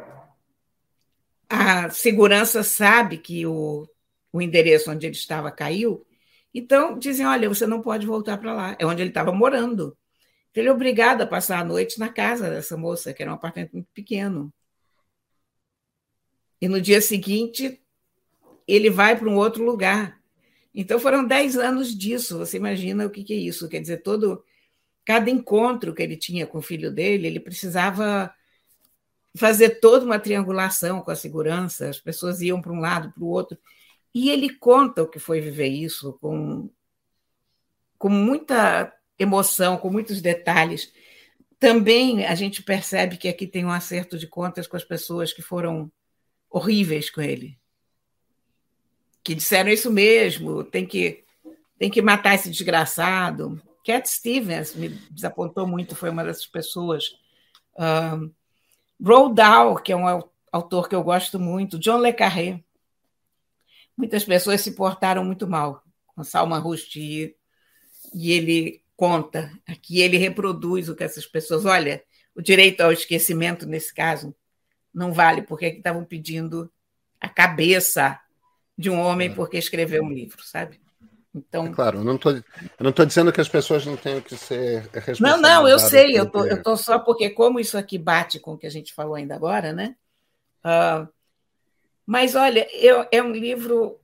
a 1.50 1.90
segurança 1.90 2.62
sabe 2.64 3.18
que 3.18 3.46
o, 3.48 3.90
o 4.32 4.42
endereço 4.42 4.92
onde 4.92 5.08
ele 5.08 5.16
estava 5.16 5.52
caiu, 5.52 6.06
então 6.54 6.98
dizem: 7.00 7.26
olha, 7.26 7.50
você 7.50 7.66
não 7.66 7.82
pode 7.82 8.06
voltar 8.06 8.38
para 8.38 8.54
lá, 8.54 8.76
é 8.80 8.86
onde 8.86 9.02
ele 9.02 9.10
estava 9.10 9.32
morando. 9.32 9.98
Então, 10.52 10.62
ele 10.62 10.70
é 10.70 10.72
obrigado 10.72 11.22
a 11.22 11.28
passar 11.28 11.60
a 11.60 11.64
noite 11.66 12.00
na 12.00 12.10
casa 12.10 12.50
dessa 12.50 12.78
moça, 12.78 13.14
que 13.14 13.22
era 13.22 13.32
um 13.32 13.36
apartamento 13.36 13.74
muito 13.74 13.90
pequeno. 13.94 14.54
E 16.60 16.68
no 16.68 16.82
dia 16.82 17.00
seguinte, 17.02 17.80
ele 18.67 18.89
vai 18.89 19.17
para 19.17 19.30
um 19.30 19.38
outro 19.38 19.63
lugar. 19.63 20.19
Então 20.75 20.99
foram 20.99 21.25
dez 21.25 21.58
anos 21.58 21.97
disso. 21.97 22.38
Você 22.38 22.58
imagina 22.58 23.06
o 23.06 23.10
que, 23.10 23.23
que 23.23 23.34
é 23.34 23.38
isso? 23.38 23.69
Quer 23.69 23.80
dizer, 23.80 24.03
todo 24.03 24.43
cada 25.06 25.30
encontro 25.30 25.93
que 25.93 26.03
ele 26.03 26.17
tinha 26.17 26.45
com 26.45 26.58
o 26.58 26.62
filho 26.62 26.91
dele, 26.91 27.27
ele 27.27 27.39
precisava 27.39 28.32
fazer 29.36 29.80
toda 29.80 30.06
uma 30.06 30.19
triangulação 30.19 31.01
com 31.01 31.12
a 31.12 31.15
segurança. 31.15 31.89
As 31.89 31.99
pessoas 31.99 32.41
iam 32.41 32.62
para 32.62 32.73
um 32.73 32.80
lado, 32.80 33.12
para 33.13 33.23
o 33.23 33.27
outro. 33.27 33.58
E 34.13 34.30
ele 34.30 34.49
conta 34.56 35.03
o 35.03 35.08
que 35.08 35.19
foi 35.19 35.39
viver 35.39 35.67
isso 35.67 36.13
com, 36.19 36.69
com 37.97 38.10
muita 38.10 38.93
emoção, 39.17 39.77
com 39.77 39.89
muitos 39.89 40.21
detalhes. 40.21 40.91
Também 41.60 42.25
a 42.25 42.36
gente 42.36 42.62
percebe 42.62 43.17
que 43.17 43.27
aqui 43.27 43.47
tem 43.47 43.65
um 43.65 43.71
acerto 43.71 44.17
de 44.17 44.27
contas 44.27 44.67
com 44.67 44.75
as 44.75 44.84
pessoas 44.84 45.32
que 45.34 45.41
foram 45.41 45.91
horríveis 46.49 47.10
com 47.10 47.21
ele 47.21 47.58
que 49.28 49.36
disseram 49.36 49.70
isso 49.70 49.92
mesmo, 49.92 50.63
tem 50.63 50.86
que, 50.86 51.26
tem 51.78 51.92
que 51.92 52.02
matar 52.02 52.36
esse 52.36 52.50
desgraçado. 52.50 53.62
Cat 53.84 54.08
Stevens 54.10 54.74
me 54.74 54.88
desapontou 55.12 55.68
muito, 55.68 55.98
foi 55.98 56.10
uma 56.10 56.24
dessas 56.24 56.46
pessoas. 56.46 57.20
Um, 57.78 58.32
Roald 59.04 59.36
Dahl, 59.36 59.76
que 59.80 59.92
é 59.92 59.98
um 59.98 60.24
autor 60.50 60.88
que 60.88 60.96
eu 60.96 61.04
gosto 61.04 61.38
muito, 61.38 61.78
John 61.78 62.00
Le 62.00 62.13
Carré. 62.13 62.63
Muitas 63.98 64.24
pessoas 64.24 64.62
se 64.62 64.72
portaram 64.72 65.26
muito 65.26 65.46
mal 65.46 65.84
com 66.16 66.24
Salman 66.24 66.62
Rushdie 66.62 67.36
e 68.13 68.32
ele 68.32 68.82
conta, 68.96 69.52
aqui 69.68 70.00
ele 70.00 70.16
reproduz 70.16 70.88
o 70.88 70.96
que 70.96 71.04
essas 71.04 71.26
pessoas. 71.26 71.66
Olha, 71.66 72.02
o 72.34 72.42
direito 72.42 72.80
ao 72.80 72.94
esquecimento 72.94 73.66
nesse 73.66 73.94
caso 73.94 74.34
não 74.94 75.12
vale, 75.12 75.42
porque 75.42 75.66
é 75.66 75.76
estavam 75.76 76.06
pedindo 76.06 76.72
a 77.20 77.28
cabeça 77.28 78.18
de 78.78 78.90
um 78.90 79.00
homem 79.00 79.34
porque 79.34 79.58
escreveu 79.58 80.04
um 80.04 80.12
livro, 80.12 80.44
sabe? 80.44 80.80
Então, 81.34 81.68
é 81.68 81.72
claro, 81.72 82.00
eu 82.00 82.04
não 82.04 82.20
eu 82.26 82.44
não 82.80 82.90
estou 82.90 83.06
dizendo 83.06 83.32
que 83.32 83.42
as 83.42 83.50
pessoas 83.50 83.86
não 83.86 83.96
tenham 83.96 84.22
que 84.22 84.36
ser 84.36 84.82
responsáveis. 84.94 85.20
Não, 85.20 85.38
não, 85.38 85.68
eu 85.68 85.78
sei, 85.78 86.18
eu 86.18 86.30
tô, 86.30 86.46
eu 86.46 86.62
tô 86.62 86.76
só 86.76 86.98
porque 86.98 87.30
como 87.30 87.60
isso 87.60 87.78
aqui 87.78 87.98
bate 87.98 88.40
com 88.40 88.54
o 88.54 88.58
que 88.58 88.66
a 88.66 88.72
gente 88.72 88.94
falou 88.94 89.16
ainda 89.16 89.36
agora, 89.36 89.72
né? 89.72 89.96
Uh, 90.66 91.08
mas 92.06 92.36
olha, 92.36 92.68
eu, 92.74 93.06
é 93.12 93.22
um 93.22 93.32
livro 93.32 94.00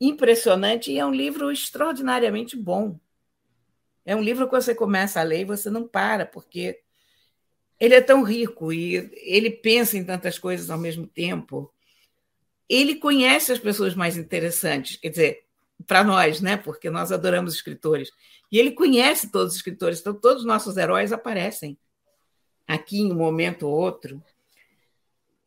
impressionante 0.00 0.90
e 0.90 0.98
é 0.98 1.04
um 1.04 1.12
livro 1.12 1.50
extraordinariamente 1.50 2.56
bom. 2.56 2.98
É 4.04 4.16
um 4.16 4.22
livro 4.22 4.46
que 4.46 4.54
você 4.54 4.74
começa 4.74 5.20
a 5.20 5.22
ler 5.22 5.40
e 5.40 5.44
você 5.44 5.70
não 5.70 5.86
para, 5.86 6.26
porque 6.26 6.80
ele 7.78 7.94
é 7.94 8.00
tão 8.00 8.22
rico 8.22 8.72
e 8.72 9.10
ele 9.16 9.50
pensa 9.50 9.96
em 9.96 10.04
tantas 10.04 10.38
coisas 10.38 10.70
ao 10.70 10.78
mesmo 10.78 11.06
tempo 11.06 11.72
ele 12.74 12.94
conhece 12.94 13.52
as 13.52 13.58
pessoas 13.58 13.94
mais 13.94 14.16
interessantes, 14.16 14.96
quer 14.96 15.10
dizer, 15.10 15.44
para 15.86 16.02
nós, 16.02 16.40
né? 16.40 16.56
Porque 16.56 16.88
nós 16.88 17.12
adoramos 17.12 17.52
escritores. 17.54 18.10
E 18.50 18.58
ele 18.58 18.70
conhece 18.70 19.30
todos 19.30 19.52
os 19.52 19.56
escritores, 19.56 20.00
então 20.00 20.14
todos 20.14 20.42
os 20.42 20.48
nossos 20.48 20.78
heróis 20.78 21.12
aparecem 21.12 21.76
aqui 22.66 23.00
em 23.00 23.12
um 23.12 23.16
momento 23.16 23.68
ou 23.68 23.74
outro. 23.74 24.22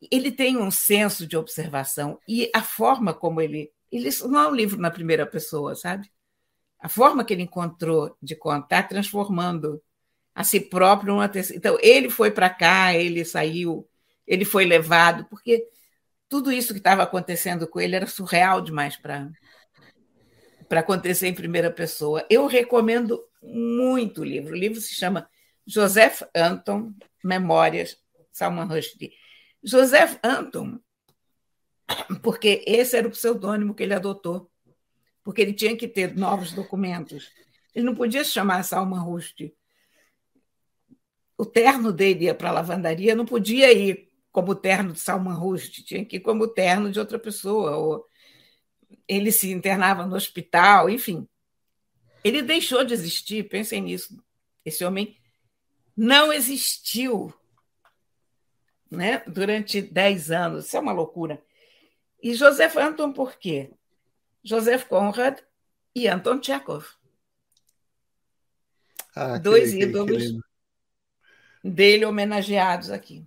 Ele 0.08 0.30
tem 0.30 0.56
um 0.56 0.70
senso 0.70 1.26
de 1.26 1.36
observação 1.36 2.20
e 2.28 2.48
a 2.54 2.62
forma 2.62 3.12
como 3.12 3.40
ele. 3.40 3.72
Ele 3.90 4.08
não 4.28 4.40
é 4.40 4.48
um 4.48 4.54
livro 4.54 4.80
na 4.80 4.90
primeira 4.90 5.26
pessoa, 5.26 5.74
sabe? 5.74 6.08
A 6.78 6.88
forma 6.88 7.24
que 7.24 7.32
ele 7.32 7.42
encontrou 7.42 8.16
de 8.22 8.36
contar, 8.36 8.84
transformando 8.84 9.82
a 10.34 10.44
si 10.44 10.60
próprio 10.60 11.12
numa 11.12 11.28
terceira. 11.28 11.58
Então, 11.58 11.78
ele 11.80 12.10
foi 12.10 12.30
para 12.30 12.50
cá, 12.50 12.94
ele 12.94 13.24
saiu, 13.24 13.88
ele 14.26 14.44
foi 14.44 14.64
levado, 14.64 15.24
porque 15.24 15.66
tudo 16.28 16.52
isso 16.52 16.72
que 16.72 16.78
estava 16.78 17.02
acontecendo 17.02 17.66
com 17.66 17.80
ele 17.80 17.96
era 17.96 18.06
surreal 18.06 18.60
demais 18.60 18.96
para 18.96 19.30
para 20.68 20.80
acontecer 20.80 21.28
em 21.28 21.34
primeira 21.34 21.70
pessoa. 21.70 22.26
Eu 22.28 22.46
recomendo 22.46 23.22
muito 23.40 24.22
o 24.22 24.24
livro. 24.24 24.52
O 24.52 24.58
livro 24.58 24.80
se 24.80 24.94
chama 24.94 25.28
Joseph 25.64 26.22
Anton, 26.34 26.92
Memórias, 27.22 27.96
Salman 28.32 28.66
Rushdie. 28.66 29.12
Joseph 29.62 30.18
Anton, 30.22 30.78
porque 32.22 32.64
esse 32.66 32.96
era 32.96 33.06
o 33.06 33.10
pseudônimo 33.10 33.74
que 33.74 33.82
ele 33.82 33.94
adotou, 33.94 34.50
porque 35.22 35.42
ele 35.42 35.52
tinha 35.52 35.76
que 35.76 35.88
ter 35.88 36.16
novos 36.16 36.52
documentos. 36.52 37.30
Ele 37.74 37.84
não 37.84 37.94
podia 37.94 38.24
se 38.24 38.30
chamar 38.30 38.62
Salman 38.62 39.00
Rushdie. 39.00 39.54
O 41.38 41.44
terno 41.44 41.92
dele 41.92 42.24
ia 42.24 42.34
para 42.34 42.48
a 42.48 42.52
lavandaria, 42.52 43.14
não 43.14 43.26
podia 43.26 43.72
ir 43.72 44.05
como 44.36 44.54
terno 44.54 44.92
de 44.92 45.00
Salman 45.00 45.32
Rushdie, 45.32 45.82
tinha 45.82 46.04
que 46.04 46.16
ir 46.16 46.20
como 46.20 46.46
terno 46.46 46.92
de 46.92 47.00
outra 47.00 47.18
pessoa, 47.18 47.74
ou 47.74 48.06
ele 49.08 49.32
se 49.32 49.50
internava 49.50 50.04
no 50.04 50.14
hospital, 50.14 50.90
enfim. 50.90 51.26
Ele 52.22 52.42
deixou 52.42 52.84
de 52.84 52.92
existir, 52.92 53.48
pensem 53.48 53.80
nisso. 53.80 54.22
Esse 54.62 54.84
homem 54.84 55.16
não 55.96 56.30
existiu 56.30 57.32
né, 58.90 59.22
durante 59.26 59.80
dez 59.80 60.30
anos, 60.30 60.66
isso 60.66 60.76
é 60.76 60.80
uma 60.80 60.92
loucura. 60.92 61.42
E 62.22 62.34
Joseph 62.34 62.76
Anton 62.76 63.14
por 63.14 63.36
quê? 63.36 63.70
Joseph 64.44 64.84
Conrad 64.84 65.38
e 65.94 66.06
Anton 66.08 66.42
Chekhov. 66.42 66.84
Ah, 69.14 69.38
Dois 69.38 69.72
que, 69.72 69.80
ídolos 69.80 70.24
que, 70.24 70.40
que 71.62 71.70
dele 71.70 72.04
homenageados 72.04 72.90
aqui. 72.90 73.26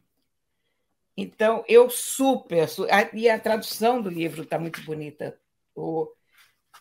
Então, 1.21 1.65
eu 1.67 1.89
super. 1.89 2.65
E 3.13 3.29
a 3.29 3.37
tradução 3.37 4.01
do 4.01 4.09
livro 4.09 4.43
está 4.43 4.57
muito 4.57 4.81
bonita. 4.83 5.37
O, 5.75 6.09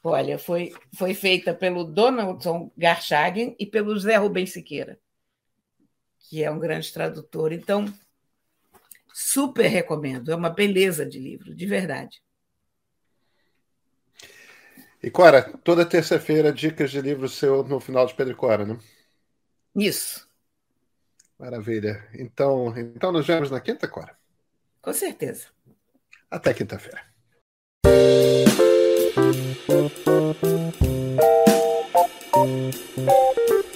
olha, 0.04 0.38
foi, 0.38 0.72
foi 0.94 1.12
feita 1.12 1.52
pelo 1.52 1.82
Donaldson 1.82 2.70
Garchagen 2.76 3.56
e 3.58 3.66
pelo 3.66 3.98
Zé 3.98 4.16
Rubens 4.16 4.52
Siqueira, 4.52 4.96
que 6.20 6.44
é 6.44 6.50
um 6.50 6.60
grande 6.60 6.92
tradutor. 6.92 7.52
Então, 7.52 7.84
super 9.12 9.66
recomendo. 9.66 10.30
É 10.30 10.36
uma 10.36 10.50
beleza 10.50 11.04
de 11.04 11.18
livro, 11.18 11.52
de 11.52 11.66
verdade. 11.66 12.22
E 15.02 15.10
Cora, 15.10 15.52
toda 15.64 15.84
terça-feira, 15.84 16.52
dicas 16.52 16.92
de 16.92 17.00
livro 17.00 17.28
seu 17.28 17.64
no 17.64 17.80
final 17.80 18.06
de 18.06 18.14
Pedro 18.14 18.34
e 18.34 18.36
Cora, 18.36 18.64
né? 18.64 18.78
Isso. 19.74 20.28
Maravilha. 21.38 22.08
Então, 22.14 22.76
então 22.76 23.12
nos 23.12 23.26
vemos 23.26 23.50
na 23.50 23.60
quinta, 23.60 23.86
Cora? 23.86 24.17
Com 24.88 24.94
certeza. 24.94 25.48
Até 26.30 26.54
quinta-feira. 26.54 27.04
Thank 32.34 33.67